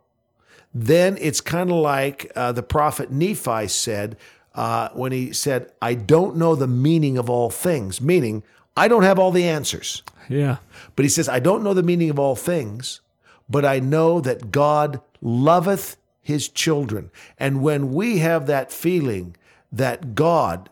[0.83, 4.17] then it's kind of like uh, the prophet Nephi said
[4.53, 8.43] uh, when he said, I don't know the meaning of all things, meaning
[8.75, 10.03] I don't have all the answers.
[10.29, 10.57] Yeah.
[10.95, 13.01] But he says, I don't know the meaning of all things,
[13.49, 17.09] but I know that God loveth his children.
[17.39, 19.35] And when we have that feeling
[19.71, 20.69] that God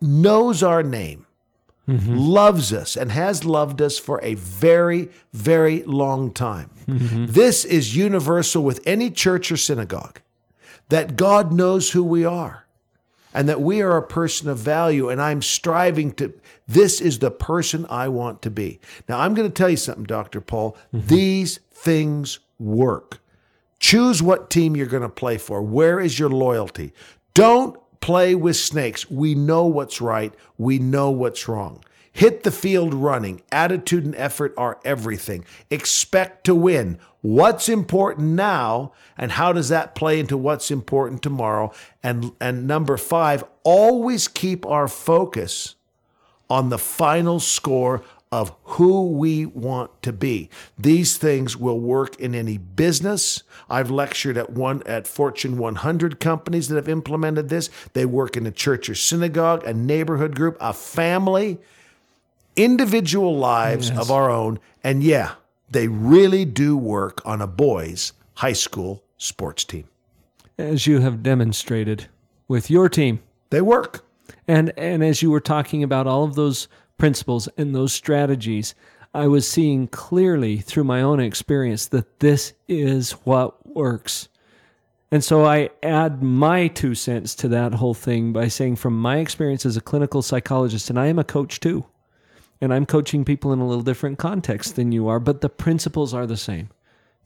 [0.00, 1.26] knows our name,
[1.90, 2.16] Mm-hmm.
[2.16, 7.26] loves us, and has loved us for a very, very long time, mm-hmm.
[7.26, 10.20] this is universal with any church or synagogue
[10.88, 12.66] that God knows who we are
[13.32, 16.32] and that we are a person of value and I'm striving to
[16.68, 18.80] this is the person I want to be.
[19.08, 20.40] Now I'm going to tell you something Dr.
[20.40, 21.06] Paul, mm-hmm.
[21.06, 23.20] these things work.
[23.78, 25.62] Choose what team you're going to play for.
[25.62, 26.92] Where is your loyalty?
[27.34, 29.10] Don't play with snakes.
[29.10, 31.84] We know what's right, we know what's wrong.
[32.12, 33.40] Hit the field running.
[33.52, 35.44] Attitude and effort are everything.
[35.70, 36.98] Expect to win.
[37.22, 41.72] What's important now and how does that play into what's important tomorrow?
[42.02, 45.76] And and number 5, always keep our focus
[46.48, 48.02] on the final score
[48.32, 50.48] of who we want to be.
[50.78, 53.42] These things will work in any business.
[53.68, 57.70] I've lectured at one at Fortune 100 companies that have implemented this.
[57.92, 61.58] They work in a church or synagogue, a neighborhood group, a family,
[62.54, 64.60] individual lives of our own.
[64.84, 65.32] And yeah,
[65.68, 69.88] they really do work on a boys' high school sports team.
[70.56, 72.06] As you have demonstrated
[72.46, 73.20] with your team.
[73.50, 74.04] They work.
[74.46, 76.68] And and as you were talking about all of those
[77.00, 78.76] principles and those strategies,
[79.12, 84.28] I was seeing clearly through my own experience that this is what works.
[85.10, 89.16] And so I add my two cents to that whole thing by saying from my
[89.16, 91.86] experience as a clinical psychologist and I am a coach too.
[92.60, 96.14] And I'm coaching people in a little different context than you are, but the principles
[96.14, 96.68] are the same.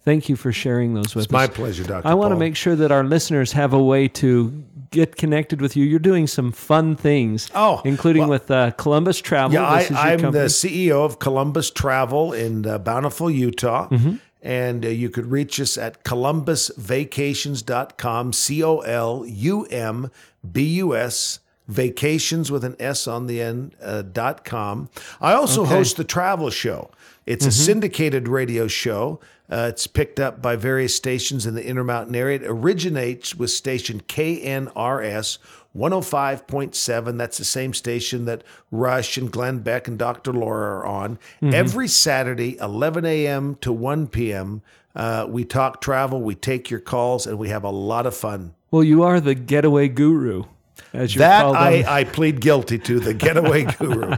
[0.04, 1.26] Thank you for sharing those with us.
[1.26, 2.06] It's my pleasure, Dr.
[2.06, 5.76] I want to make sure that our listeners have a way to get connected with
[5.76, 5.84] you.
[5.84, 9.54] You're doing some fun things, Oh, including well- with uh, Columbus Travel.
[9.54, 10.44] Yeah, I, I'm the.
[10.46, 13.88] CEO of Columbus Travel in uh, Bountiful, Utah.
[13.88, 14.16] Mm-hmm.
[14.42, 20.10] And uh, you could reach us at columbusvacations.com, C O L U M
[20.52, 21.38] B U S
[21.68, 24.88] vacations with an S on the end uh, dot com.
[25.20, 25.70] I also Okay.
[25.76, 26.90] host the travel show.
[27.26, 29.18] It's a syndicated radio show.
[29.50, 32.36] Uh, it's picked up by various stations in the Intermountain area.
[32.36, 35.38] It originates with station KNRS
[35.76, 37.18] 105.7.
[37.18, 40.32] That's the same station that Rush and Glenn Beck and Dr.
[40.32, 41.18] Laura are on.
[41.42, 43.56] Every Saturday, 11 a.m.
[43.60, 44.62] to 1 p.m.,
[44.96, 48.54] uh, we talk travel, we take your calls, and we have a lot of fun.
[48.70, 50.44] Well, you are the getaway guru,
[50.92, 51.44] That.
[51.44, 54.14] I, I plead guilty to, the getaway guru.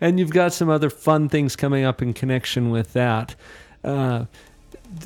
[0.00, 3.34] and you've got some other fun things coming up in connection with that.
[3.82, 4.26] Uh,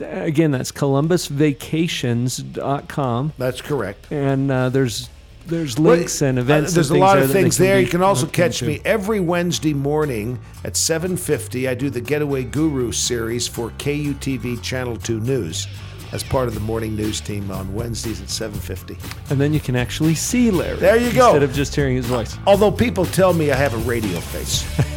[0.00, 3.32] again, that's columbusvacations.com.
[3.38, 4.10] That's correct.
[4.12, 5.08] And uh, there's
[5.46, 6.74] there's links and Uh, events.
[6.74, 7.78] there's a lot of things there.
[7.80, 11.68] You can also catch me every Wednesday morning at 7:50.
[11.68, 15.66] I do the Getaway Guru series for KUTV Channel 2 News
[16.12, 18.96] as part of the morning news team on Wednesdays at 7:50.
[19.30, 20.78] And then you can actually see Larry.
[20.78, 21.26] There you go.
[21.30, 22.36] Instead of just hearing his voice.
[22.46, 24.64] Although people tell me I have a radio face.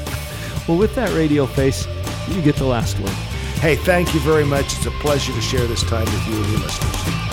[0.68, 1.88] Well, with that radio face,
[2.28, 3.10] you get the last word.
[3.60, 4.66] hey, thank you very much.
[4.78, 7.29] It's a pleasure to share this time with you and your listeners.